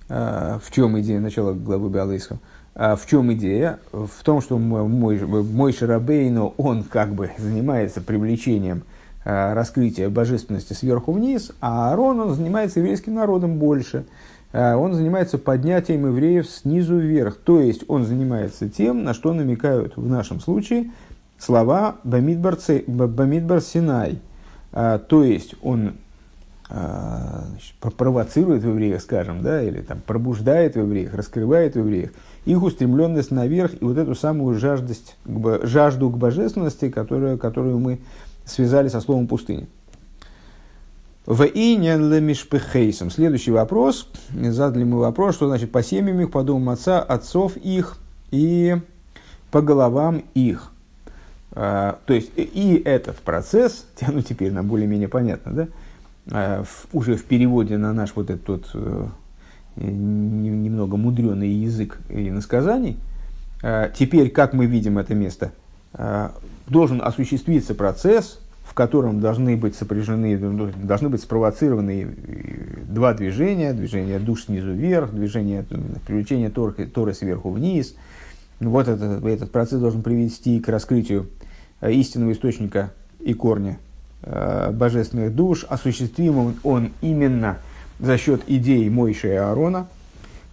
в 0.08 0.64
чем 0.72 1.00
идея 1.00 1.20
начала 1.20 1.54
главы 1.54 1.90
Биалейска? 1.90 2.38
А, 2.74 2.96
в 2.96 3.06
чем 3.06 3.34
идея? 3.34 3.80
В 3.92 4.24
том, 4.24 4.42
что 4.42 4.58
мой, 4.58 5.20
мой 5.20 5.74
Шарабейну, 5.74 6.54
он 6.58 6.84
как 6.84 7.14
бы 7.14 7.32
занимается 7.38 8.02
привлечением 8.02 8.84
а, 9.26 9.54
раскрытия 9.54 10.10
божественности 10.10 10.74
сверху 10.74 11.12
вниз, 11.12 11.52
а 11.60 11.92
Аарон, 11.92 12.22
он 12.22 12.34
занимается 12.34 12.80
еврейским 12.80 13.16
народом 13.16 13.58
больше. 13.58 14.06
Он 14.54 14.94
занимается 14.94 15.38
поднятием 15.38 16.08
евреев 16.08 16.46
снизу 16.46 16.98
вверх. 16.98 17.38
То 17.38 17.62
есть, 17.62 17.86
он 17.88 18.04
занимается 18.04 18.68
тем, 18.68 19.06
на 19.06 19.14
что 19.14 19.32
намекают 19.32 19.96
в 19.96 20.06
нашем 20.06 20.42
случае 20.42 20.92
слова 21.40 21.96
Бамидбар 22.04 22.60
Синай. 22.60 24.20
То 24.74 25.24
есть, 25.24 25.56
он 25.62 25.94
значит, 26.72 27.76
провоцирует 27.98 28.64
в 28.64 28.70
евреях, 28.70 29.02
скажем, 29.02 29.42
да, 29.42 29.62
или 29.62 29.82
там 29.82 30.00
пробуждает 30.00 30.76
в 30.76 30.80
евреях, 30.80 31.14
раскрывает 31.14 31.76
в 31.76 31.80
евреях 31.80 32.12
их 32.46 32.64
устремленность 32.64 33.32
наверх 33.32 33.74
и 33.80 33.84
вот 33.86 33.98
эту 33.98 34.16
самую 34.16 34.58
жаждость, 34.58 35.16
жажду 35.64 36.10
к 36.10 36.18
божественности, 36.18 36.90
которую, 36.90 37.38
которую 37.38 37.80
мы 37.80 38.00
связали 38.46 38.88
со 38.88 39.02
словом 39.02 39.28
пустыни. 39.28 39.68
В. 41.26 41.48
Следующий 43.12 43.52
вопрос. 43.52 44.10
Задали 44.34 44.84
мы 44.84 44.98
вопрос, 45.00 45.36
что 45.36 45.48
значит 45.48 45.72
по 45.72 45.84
семьям 45.84 46.20
их, 46.20 46.32
по 46.32 46.44
домам 46.44 46.70
отца, 46.70 47.00
отцов 47.00 47.58
их 47.58 47.98
и 48.32 48.78
по 49.52 49.62
головам 49.62 50.24
их. 50.34 50.72
А, 51.54 52.00
то 52.06 52.14
есть 52.14 52.32
и 52.36 52.82
этот 52.84 53.18
процесс, 53.18 53.86
ну 54.08 54.22
теперь 54.22 54.52
нам 54.52 54.68
более-менее 54.68 55.10
понятно, 55.10 55.52
да, 55.52 55.68
Э, 55.68 55.68
уже 56.94 57.16
в 57.16 57.24
переводе 57.26 57.78
на 57.78 57.94
наш 57.94 58.16
вот 58.16 58.30
этот 58.30 58.70
э, 58.74 59.08
немного 59.76 60.98
мудреный 60.98 61.50
язык 61.50 62.00
иносказаний, 62.10 62.98
э, 63.64 63.92
теперь, 63.98 64.30
как 64.30 64.54
мы 64.54 64.66
видим 64.66 64.98
это 64.98 65.16
место, 65.16 65.52
должен 66.70 67.02
осуществиться 67.02 67.76
процесс, 67.76 68.40
в 68.64 68.74
котором 68.74 69.20
должны 69.20 69.58
быть 69.58 69.76
сопряжены, 69.76 70.38
должны 70.38 71.10
быть 71.10 71.22
спровоцированы 71.22 72.16
два 72.88 73.14
движения, 73.14 73.74
движение 73.74 74.18
душ 74.18 74.46
снизу 74.46 74.72
вверх, 74.72 75.12
движение 75.12 75.66
привлечения 76.08 76.50
торы, 76.50 76.86
торы 76.86 77.14
сверху 77.14 77.50
вниз. 77.50 77.96
Вот 78.62 78.88
этот, 78.88 79.26
этот 79.26 79.52
процесс 79.52 79.82
должен 79.82 80.02
привести 80.02 80.62
к 80.62 80.70
раскрытию 80.70 81.28
истинного 81.82 82.32
источника 82.32 82.94
и 83.20 83.34
корня 83.34 83.78
Э, 83.78 83.91
божественных 84.24 85.36
душ, 85.36 85.66
осуществим 85.68 86.56
он 86.64 86.92
именно 87.02 87.58
за 88.00 88.18
счет 88.18 88.44
идей 88.48 88.90
Мойши 88.90 89.30
и 89.30 89.36
Аарона, 89.36 89.88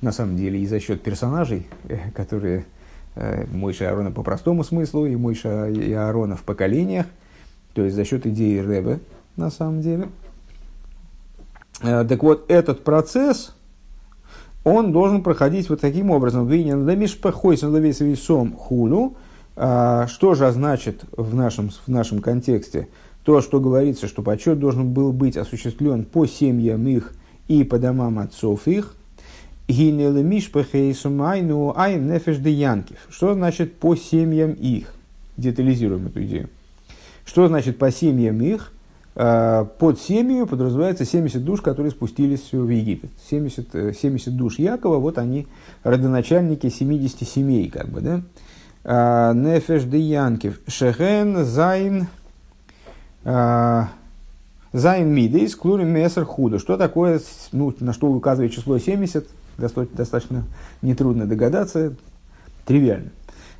на 0.01 0.13
самом 0.13 0.37
деле 0.37 0.61
и 0.61 0.67
за 0.67 0.81
счет 0.81 1.03
персонажей, 1.03 1.67
э, 1.89 2.11
которые 2.15 2.67
э, 3.15 3.47
Мойша 3.51 3.85
и 3.85 3.87
Аарона 3.89 4.11
по 4.11 4.23
простому 4.23 4.65
смыслу, 4.65 5.07
и 5.07 5.17
Мойша 5.17 5.69
и 5.69 5.93
Аарона 5.93 6.37
в 6.37 6.43
поколениях, 6.43 7.07
то 7.75 7.83
есть 7.83 7.97
за 7.97 8.05
счет 8.05 8.27
идеи 8.27 8.61
Ребе, 8.61 9.01
на 9.37 9.51
самом 9.51 9.81
деле. 9.81 10.09
Так 11.81 12.23
вот, 12.25 12.51
этот 12.51 12.83
процесс, 12.83 13.55
он 14.65 14.91
должен 14.91 15.23
проходить 15.23 15.71
вот 15.71 15.81
таким 15.81 16.11
образом. 16.11 16.49
хулу. 18.53 19.17
А, 19.55 20.07
что 20.09 20.35
же 20.35 20.51
значит 20.51 21.05
в 21.17 21.35
нашем, 21.35 21.71
в 21.71 21.89
нашем 21.89 22.21
контексте 22.21 22.89
то, 23.25 23.41
что 23.41 23.61
говорится, 23.61 24.09
что 24.09 24.23
почет 24.23 24.59
должен 24.59 24.93
был 24.93 25.13
быть 25.13 25.37
осуществлен 25.37 26.05
по 26.05 26.27
семьям 26.27 26.87
их 26.89 27.13
и 27.47 27.65
по 27.65 27.79
домам 27.79 28.19
отцов 28.19 28.67
их. 28.67 28.95
Что 33.11 33.35
значит 33.35 33.75
по 33.75 33.97
семьям 33.97 34.53
их? 34.53 34.95
Детализируем 35.37 36.07
эту 36.07 36.25
идею. 36.25 36.49
Что 37.25 37.49
значит 37.49 37.77
по 37.77 37.91
семьям 37.91 38.41
их? 38.41 38.73
А, 39.21 39.65
под 39.65 40.01
семью 40.01 40.47
подразумевается 40.47 41.05
70 41.05 41.45
душ, 41.45 41.61
которые 41.61 41.91
спустились 41.91 42.53
в 42.53 42.69
Египет. 42.69 43.11
70, 43.29 43.97
70 43.99 44.29
э, 44.29 44.31
душ 44.31 44.61
Якова, 44.61 44.99
вот 44.99 45.19
они 45.19 45.49
родоначальники 45.83 46.71
70 46.71 47.29
семей, 47.29 47.69
как 47.69 47.89
бы, 47.89 48.01
да? 48.01 48.23
А, 48.85 49.35
Нефеш 49.35 49.83
де. 49.83 50.55
Шехен 50.69 51.45
Зайн 51.45 52.07
Зайн 54.73 55.09
Мидейс 55.09 55.55
Клурим 55.55 55.89
Месер 55.89 56.25
Худо. 56.25 56.59
Что 56.59 56.77
такое, 56.77 57.21
ну, 57.53 57.75
на 57.81 57.93
что 57.93 58.07
указывает 58.09 58.53
число 58.53 58.79
70? 58.79 59.27
Достаточно 59.59 60.45
нетрудно 60.83 61.27
догадаться, 61.27 61.95
тривиально. 62.65 63.11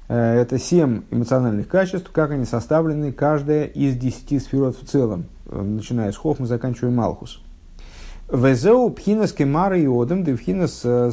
Э, 0.09 0.41
это 0.41 0.59
семь 0.59 1.03
эмоциональных 1.11 1.69
качеств, 1.69 2.11
как 2.13 2.31
они 2.31 2.45
составлены, 2.45 3.13
каждая 3.13 3.65
из 3.65 3.97
десяти 3.97 4.39
сферот 4.39 4.77
в 4.81 4.87
целом, 4.87 5.27
э, 5.47 5.61
начиная 5.61 6.13
с 6.13 6.17
Хохма, 6.17 6.47
заканчивая 6.47 6.91
Малхус. 6.91 7.41
Везеу 8.31 8.91
пхинас 8.91 9.33
кемара 9.33 9.79
и 9.79 9.87
одам 9.87 10.25
девхинас 10.25 10.83
э, 10.85 11.11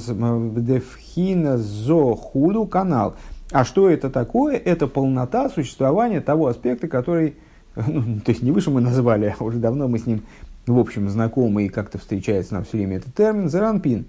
зо 1.57 2.15
худу 2.15 2.65
канал. 2.65 3.15
А 3.51 3.63
что 3.63 3.89
это 3.89 4.09
такое? 4.09 4.57
Это 4.57 4.87
полнота 4.87 5.49
существования 5.49 6.19
того 6.19 6.47
аспекта, 6.47 6.87
который, 6.87 7.35
ну, 7.75 8.19
то 8.19 8.31
есть 8.31 8.41
не 8.41 8.51
выше 8.51 8.71
мы 8.71 8.81
назвали, 8.81 9.35
а 9.37 9.43
уже 9.43 9.59
давно 9.59 9.87
мы 9.87 9.99
с 9.99 10.05
ним 10.05 10.21
в 10.67 10.79
общем 10.79 11.09
знакомы 11.09 11.65
и 11.65 11.69
как-то 11.69 11.97
встречается 11.97 12.55
нам 12.55 12.63
все 12.63 12.77
время 12.77 12.97
этот 12.97 13.13
термин, 13.13 13.49
заранпин. 13.49 14.05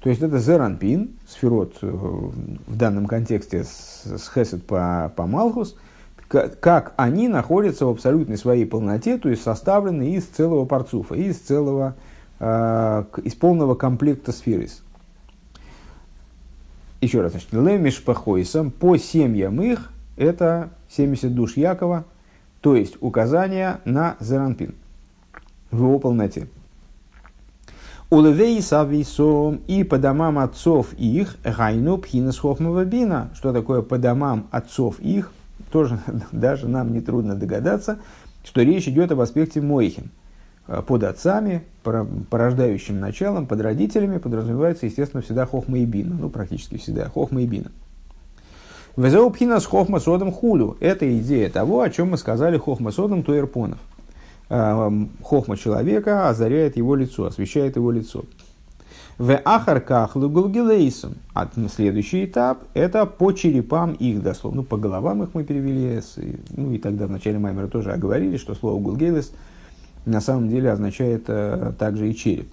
То 0.00 0.10
есть 0.10 0.22
это 0.22 0.38
зеранпин, 0.38 1.10
сферот 1.26 1.76
э, 1.82 1.86
в 1.88 2.76
данном 2.76 3.06
контексте 3.06 3.64
с 3.64 4.30
хесед 4.32 4.64
по, 4.64 5.12
по 5.16 5.26
Малхус, 5.26 5.76
как 6.28 6.92
они 6.96 7.26
находятся 7.26 7.86
в 7.86 7.90
абсолютной 7.90 8.36
своей 8.36 8.64
полноте, 8.64 9.18
то 9.18 9.28
есть 9.28 9.42
составлены 9.42 10.14
из 10.14 10.24
целого 10.24 10.66
парцуфа, 10.66 11.14
из 11.14 11.38
целого, 11.38 11.96
э, 12.38 13.04
из 13.24 13.34
полного 13.34 13.74
комплекта 13.74 14.30
сферис. 14.30 14.82
Еще 17.00 17.20
раз, 17.20 17.32
значит, 17.32 17.52
лемиш 17.52 18.02
по 18.02 18.96
семьям 18.98 19.60
их, 19.62 19.90
это 20.16 20.70
70 20.90 21.34
душ 21.34 21.56
Якова, 21.56 22.04
то 22.60 22.74
есть 22.76 22.96
указание 23.00 23.80
на 23.84 24.16
зеранпин 24.20 24.74
в 25.70 25.78
его 25.78 25.98
полноте. 25.98 26.48
Улевей 28.10 28.62
сависом 28.62 29.60
и 29.66 29.84
по 29.84 29.98
домам 29.98 30.38
отцов 30.38 30.94
их 30.94 31.36
гайну 31.44 31.98
пхинас 31.98 32.40
бина. 32.86 33.30
Что 33.34 33.52
такое 33.52 33.82
по 33.82 33.98
домам 33.98 34.46
отцов 34.50 34.98
их? 35.00 35.30
Тоже 35.70 36.00
даже 36.32 36.68
нам 36.68 36.92
не 36.92 37.02
трудно 37.02 37.34
догадаться, 37.34 37.98
что 38.44 38.62
речь 38.62 38.88
идет 38.88 39.12
об 39.12 39.20
аспекте 39.20 39.60
Мойхин. 39.60 40.10
Под 40.86 41.02
отцами, 41.02 41.64
порождающим 41.82 43.00
началом, 43.00 43.46
под 43.46 43.60
родителями 43.62 44.18
подразумевается, 44.18 44.84
естественно, 44.84 45.22
всегда 45.22 45.46
хохма 45.46 45.78
и 45.78 45.86
бина. 45.86 46.14
Ну, 46.18 46.28
практически 46.28 46.76
всегда 46.76 47.08
хохма 47.08 47.42
и 47.42 47.46
бина. 47.46 47.70
Везеу 48.98 49.30
пхинас 49.30 49.64
хохма 49.64 50.00
содом 50.00 50.32
хулю. 50.32 50.76
Это 50.80 51.06
идея 51.18 51.48
того, 51.48 51.82
о 51.82 51.88
чем 51.90 52.10
мы 52.10 52.18
сказали 52.18 52.58
хохма 52.58 52.90
содом 52.90 53.22
туэрпонов. 53.22 53.78
Эм, 54.48 55.10
хохма 55.22 55.56
человека 55.56 56.28
озаряет 56.28 56.76
его 56.76 56.96
лицо, 56.96 57.26
освещает 57.26 57.76
его 57.76 57.92
лицо. 57.92 58.24
В 59.16 59.40
ахарках 59.44 60.16
лугулгилейсом. 60.16 61.14
А 61.32 61.48
следующий 61.72 62.24
этап– 62.24 62.64
это 62.74 63.06
по 63.06 63.30
черепам 63.30 63.92
их, 63.92 64.20
дословно, 64.20 64.64
по 64.64 64.76
головам 64.76 65.22
их 65.22 65.28
мы 65.32 65.44
перевели. 65.44 66.00
Ну 66.56 66.72
и 66.72 66.78
тогда 66.78 67.06
в 67.06 67.10
начале 67.12 67.38
Маймера 67.38 67.68
тоже 67.68 67.92
оговорили, 67.92 68.36
что 68.36 68.56
слово 68.56 68.80
гулгелес 68.80 69.30
на 70.06 70.20
самом 70.20 70.48
деле 70.48 70.72
означает 70.72 71.24
э, 71.28 71.72
также 71.78 72.10
и 72.10 72.16
череп. 72.16 72.48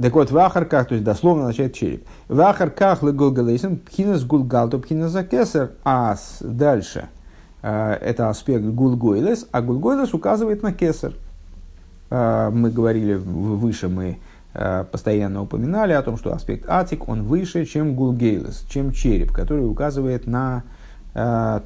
Так 0.00 0.14
вот, 0.14 0.30
в 0.30 0.38
ахарках, 0.38 0.88
то 0.88 0.94
есть 0.94 1.04
дословно 1.04 1.42
означает 1.42 1.74
череп. 1.74 2.06
В 2.28 2.40
ахарках 2.40 3.02
лугулгилейсом 3.02 3.76
пхинас 3.76 4.24
гулгалту 4.24 4.78
пхинас 4.78 5.12
закесар. 5.12 5.72
А 5.84 6.16
дальше– 6.40 7.08
Э, 7.62 7.92
это 8.00 8.28
аспект 8.28 8.64
гулгойлес, 8.64 9.46
а 9.52 9.62
гулгойлес 9.62 10.14
указывает 10.14 10.62
на 10.62 10.72
кесар. 10.72 11.12
Э, 12.10 12.50
мы 12.52 12.70
говорили 12.70 13.14
выше, 13.14 13.88
мы 13.88 14.18
э, 14.54 14.84
постоянно 14.90 15.42
упоминали 15.42 15.92
о 15.92 16.02
том, 16.02 16.16
что 16.16 16.34
аспект 16.34 16.68
атик, 16.68 17.08
он 17.08 17.22
выше, 17.22 17.64
чем 17.64 17.94
гулгейлес, 17.94 18.66
чем 18.68 18.92
череп, 18.92 19.32
который 19.32 19.66
указывает 19.66 20.26
на 20.26 20.64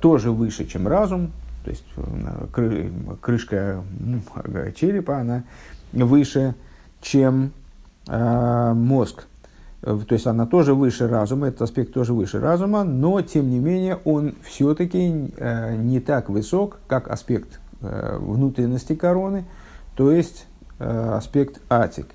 тоже 0.01 0.33
выше, 0.33 0.67
чем 0.67 0.89
разум, 0.89 1.31
то 1.63 1.71
есть 1.71 1.85
крышка 3.21 3.81
черепа, 4.75 5.19
она 5.19 5.45
выше, 5.93 6.57
чем 7.01 7.53
мозг. 8.09 9.27
То 9.87 10.07
есть 10.11 10.27
она 10.27 10.47
тоже 10.47 10.75
выше 10.75 11.07
разума, 11.07 11.47
этот 11.47 11.63
аспект 11.63 11.93
тоже 11.93 12.13
выше 12.13 12.41
разума, 12.41 12.83
но 12.83 13.21
тем 13.21 13.51
не 13.51 13.61
менее 13.61 14.01
он 14.05 14.35
все-таки 14.43 15.31
э, 15.37 15.77
не 15.77 16.01
так 16.01 16.29
высок, 16.29 16.79
как 16.89 17.09
аспект 17.09 17.61
э, 17.83 18.17
внутренности 18.19 18.97
короны, 18.97 19.45
то 19.95 20.11
есть 20.11 20.47
э, 20.81 21.11
аспект 21.15 21.61
атик. 21.69 22.09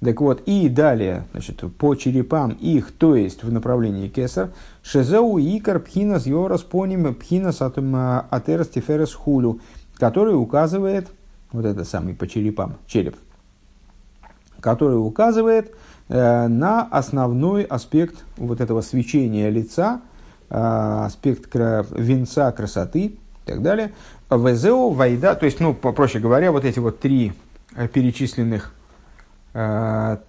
Так 0.00 0.20
вот, 0.20 0.42
и 0.46 0.68
далее, 0.68 1.24
значит, 1.32 1.62
по 1.76 1.94
черепам 1.94 2.50
их, 2.60 2.92
то 2.92 3.16
есть 3.16 3.42
в 3.42 3.50
направлении 3.50 4.08
кесар, 4.08 4.50
шезеу 4.82 5.38
икар 5.38 5.80
пхинас 5.80 6.26
йорас 6.26 6.62
поним 6.62 7.14
пхинас 7.14 7.62
атерас 7.62 8.68
тиферес 8.68 9.14
хулю, 9.14 9.60
который 9.96 10.36
указывает, 10.36 11.08
вот 11.52 11.64
это 11.64 11.84
самый 11.84 12.14
по 12.14 12.28
черепам, 12.28 12.74
череп, 12.86 13.16
который 14.62 14.94
указывает 14.94 15.74
Э, 16.14 16.46
на 16.46 16.82
основной 16.82 17.62
аспект 17.62 18.16
вот 18.36 18.60
этого 18.60 18.82
свечения 18.82 19.48
лица, 19.48 20.02
э, 20.50 20.54
аспект 21.06 21.48
венца 21.54 22.52
красоты 22.52 23.00
и 23.00 23.18
так 23.46 23.62
далее. 23.62 23.92
ВЗО, 24.28 24.90
вайда, 24.90 25.34
то 25.34 25.46
есть, 25.46 25.58
ну, 25.58 25.72
проще 25.72 26.18
говоря, 26.18 26.52
вот 26.52 26.66
эти 26.66 26.78
вот 26.80 27.00
три 27.00 27.32
э, 27.74 27.88
перечисленных, 27.88 28.74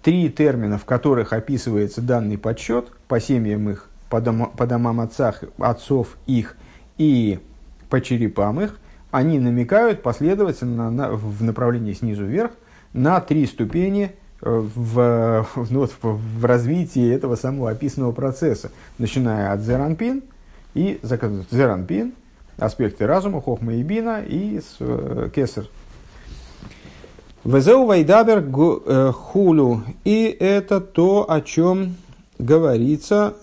три 0.02 0.28
термина, 0.28 0.76
в 0.76 0.84
которых 0.84 1.32
описывается 1.32 2.02
данный 2.02 2.36
подсчет 2.36 2.92
по 3.08 3.18
семьям 3.20 3.70
их, 3.70 3.88
по, 4.10 4.20
дом, 4.20 4.52
по 4.54 4.66
домам 4.66 5.00
отцах, 5.00 5.44
отцов 5.56 6.18
их 6.26 6.58
и 6.98 7.40
по 7.88 8.02
черепам 8.02 8.60
их, 8.60 8.78
они 9.10 9.38
намекают 9.38 10.02
последовательно 10.02 10.90
на, 10.90 11.10
в 11.12 11.42
направлении 11.42 11.94
снизу 11.94 12.26
вверх 12.26 12.50
на 12.92 13.18
три 13.22 13.46
ступени 13.46 14.14
в, 14.44 15.46
ну, 15.70 15.86
в, 15.86 16.02
в 16.02 16.44
развитии 16.44 17.12
этого 17.12 17.36
самого 17.36 17.70
описанного 17.70 18.12
процесса, 18.12 18.70
начиная 18.98 19.52
от 19.52 19.60
зеранпин 19.60 20.22
и 20.74 21.00
зеранпин, 21.02 22.12
аспекты 22.58 23.06
разума, 23.06 23.40
хохма 23.40 23.74
и 23.74 23.82
бина 23.82 24.22
и 24.22 24.60
с, 24.60 24.76
э, 24.80 25.30
кесар. 25.34 25.66
Везеу 27.44 27.84
вайдабер 27.84 28.38
э, 28.38 29.12
хулю. 29.12 29.82
И 30.04 30.24
это 30.40 30.80
то, 30.80 31.30
о 31.30 31.40
чем 31.40 31.96
говорится, 32.38 33.34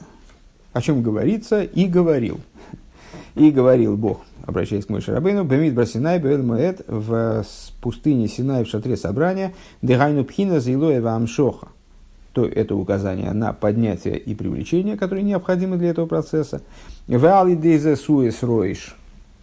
о 0.74 0.82
чем 0.82 1.02
говорится 1.04 1.64
и 1.64 1.86
говорил. 1.86 2.40
И 3.36 3.52
говорил 3.52 3.96
Бог 3.96 4.22
обращаясь 4.52 4.86
к 4.86 4.90
Мойше 4.90 5.14
Рабейну, 5.14 5.44
Бемид 5.44 5.74
Брасинай, 5.74 6.20
Бевел 6.20 6.44
Моэт, 6.44 6.82
в 6.88 7.44
пустыне 7.82 8.28
Синай 8.28 8.64
в 8.64 8.68
шатре 8.68 8.96
собрания, 8.96 9.54
Дегайну 9.82 10.24
Пхина 10.24 10.60
Зилоева 10.60 11.14
Амшоха. 11.14 11.70
То 12.34 12.46
это 12.46 12.76
указание 12.76 13.34
на 13.34 13.52
поднятие 13.52 14.18
и 14.18 14.36
привлечение, 14.36 14.96
которые 14.96 15.24
необходимы 15.24 15.78
для 15.78 15.90
этого 15.90 16.06
процесса. 16.06 16.62
Вали 17.08 17.56
Дейзе 17.56 17.96
Суэс 17.96 18.44
Ройш, 18.44 18.96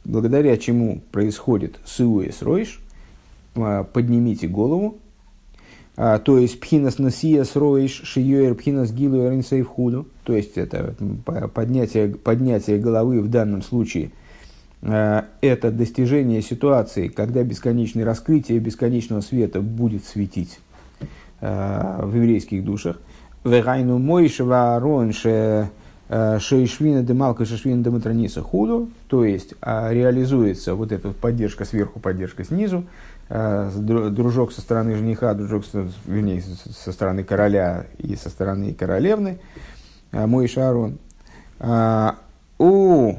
благодаря 0.04 0.56
чему 0.56 1.00
происходит 1.10 1.78
Суэс 1.84 2.40
Ройш, 2.42 2.80
а, 3.56 3.84
поднимите 3.84 4.46
голову, 4.46 4.98
а, 5.96 6.18
то 6.18 6.38
есть 6.38 6.60
пхинас 6.60 6.98
насиас 6.98 7.56
роиш 7.56 8.02
шиюэр 8.04 8.54
пхинас 8.54 8.92
гилу 8.92 9.42
худу, 9.64 10.06
то 10.24 10.34
есть 10.34 10.56
это 10.56 10.94
поднятие, 11.52 12.08
поднятие 12.08 12.78
головы 12.78 13.20
в 13.20 13.28
данном 13.28 13.62
случае– 13.62 14.12
это 14.80 15.70
достижение 15.72 16.40
ситуации, 16.40 17.08
когда 17.08 17.42
бесконечное 17.42 18.04
раскрытие 18.04 18.60
бесконечного 18.60 19.22
света 19.22 19.60
будет 19.60 20.04
светить 20.04 20.60
э, 21.40 22.00
в 22.02 22.14
еврейских 22.14 22.64
душах. 22.64 22.98
Вегайну 23.44 23.98
Мойшева 23.98 24.76
Арон 24.76 25.12
Шейшвина 25.12 27.02
Демалка 27.02 27.44
Шейшвина 27.44 27.82
Дематраниса 27.82 28.42
Худу, 28.42 28.90
то 29.08 29.24
есть 29.24 29.54
а, 29.60 29.92
реализуется 29.92 30.74
вот 30.74 30.90
эта 30.90 31.10
поддержка 31.10 31.64
сверху, 31.64 32.00
поддержка 32.00 32.44
снизу, 32.44 32.84
дружок 33.28 34.52
со 34.52 34.60
стороны 34.60 34.96
жениха, 34.96 35.34
дружок, 35.34 35.64
вернее, 36.06 36.42
со 36.42 36.92
стороны 36.92 37.24
короля 37.24 37.86
и 37.98 38.16
со 38.16 38.30
стороны 38.30 38.72
королевны, 38.72 39.38
а, 40.10 40.26
мой 40.26 40.48
Шарон. 40.48 40.98
У 42.58 43.14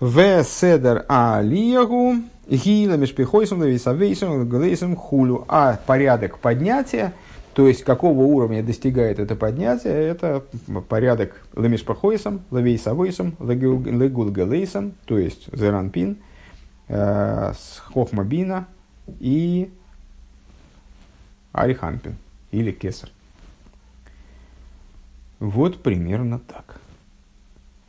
В 0.00 0.42
Седер 0.44 1.04
Алиягу 1.08 2.22
Гила 2.48 2.94
Мешпихойсом 2.94 3.60
Висавейсом 3.60 4.48
Глейсом 4.48 4.96
Хулю. 4.96 5.44
А 5.46 5.78
порядок 5.86 6.38
поднятия, 6.38 7.12
то 7.52 7.68
есть 7.68 7.84
какого 7.84 8.22
уровня 8.22 8.62
достигает 8.62 9.18
это 9.18 9.36
поднятие, 9.36 9.92
это 9.92 10.42
порядок 10.88 11.44
Лемишпахойсом, 11.54 12.40
Левейсавойсом, 12.50 13.36
Легулгалейсом, 13.40 14.94
то 15.04 15.18
есть 15.18 15.54
Зеранпин, 15.54 16.16
э, 16.88 17.52
с 17.52 17.82
Хохмабина 17.92 18.68
и 19.18 19.70
Ариханпин 21.52 22.16
или 22.52 22.72
Кесар. 22.72 23.10
Вот 25.40 25.82
примерно 25.82 26.38
так. 26.38 26.79